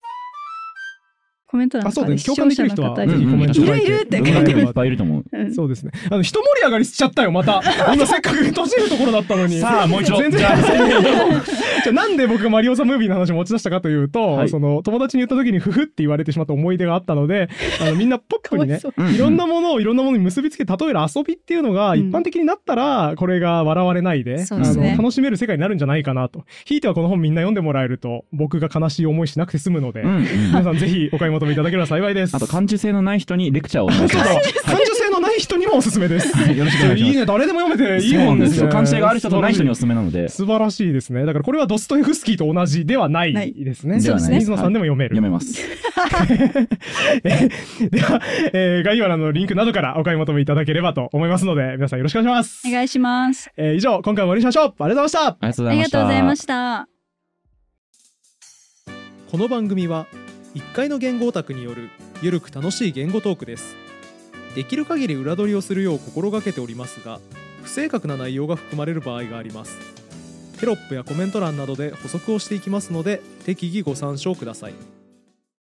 [1.57, 5.25] コメント欄あ、そうとかで視聴できる人は、者の方にぜひコメントいるいるって文学部いっぱいいると思う。
[5.33, 5.93] うんそうですね。
[6.11, 7.63] あの、一盛り上がりしちゃったよ、また。
[7.95, 9.59] 今せっかく閉じるところだったのに。
[9.59, 10.19] さあ、もう一度。
[10.19, 10.57] 全然じゃあ、
[11.87, 17.49] じゃあなんで僕がマリオザムービーの話を持ち出したかというと、はいその友達に言った時にフフって言われてしまった思い出があったので、
[17.81, 18.81] あのみんなポップにね
[19.15, 26.45] いろんなものをいろんなものに結びつけ例える遊びっていうのがうん一般的になったら、これが笑われないで、あの楽しめる世界になるんじゃないかなと。
[26.65, 30.03] ひいてはこの本みんな読んでもらえると、僕が悲しい思いしなくて済むので。
[30.03, 32.35] 皆さんぜひお買い求めいただければ幸いです。
[32.35, 34.65] あと、感受性のない人にレクチャーをお願いします。
[34.65, 36.29] 感受性のない人にもおすすめです。
[36.29, 38.17] よろしくお願いしますいいね、誰でも読めていい。
[38.17, 38.69] もんですすよ。
[38.69, 41.25] 感受性がある人とない人におすすめなので、素晴らしいですね。
[41.25, 44.01] だからこれはドストエフスキーと同じではないですね。
[44.01, 45.17] ではないです水野さんでも読める。
[45.17, 45.55] 読めます。
[47.23, 48.21] では、
[48.53, 52.69] えー概要欄のリンクなどからお買い求めいただければと思いますので、皆さんよろしくお願いします。
[52.69, 54.75] お願いしますえー以上、今回も終わりにしましょう。
[54.79, 55.67] ありがとうございました。
[55.69, 55.89] ありが。
[55.89, 56.89] とうございました
[59.31, 60.07] この番組は
[60.57, 61.91] 1階の言語オタクによる
[62.23, 63.77] ゆるく楽しい言語トークです。
[64.55, 67.21] できる限り裏取りをするよう心がけておりますが
[67.63, 69.77] 不正確な内容が含まれる場合があります。
[70.59, 74.96] テロップやコメント欄などで補足をしていきますので適宜ご参照ください。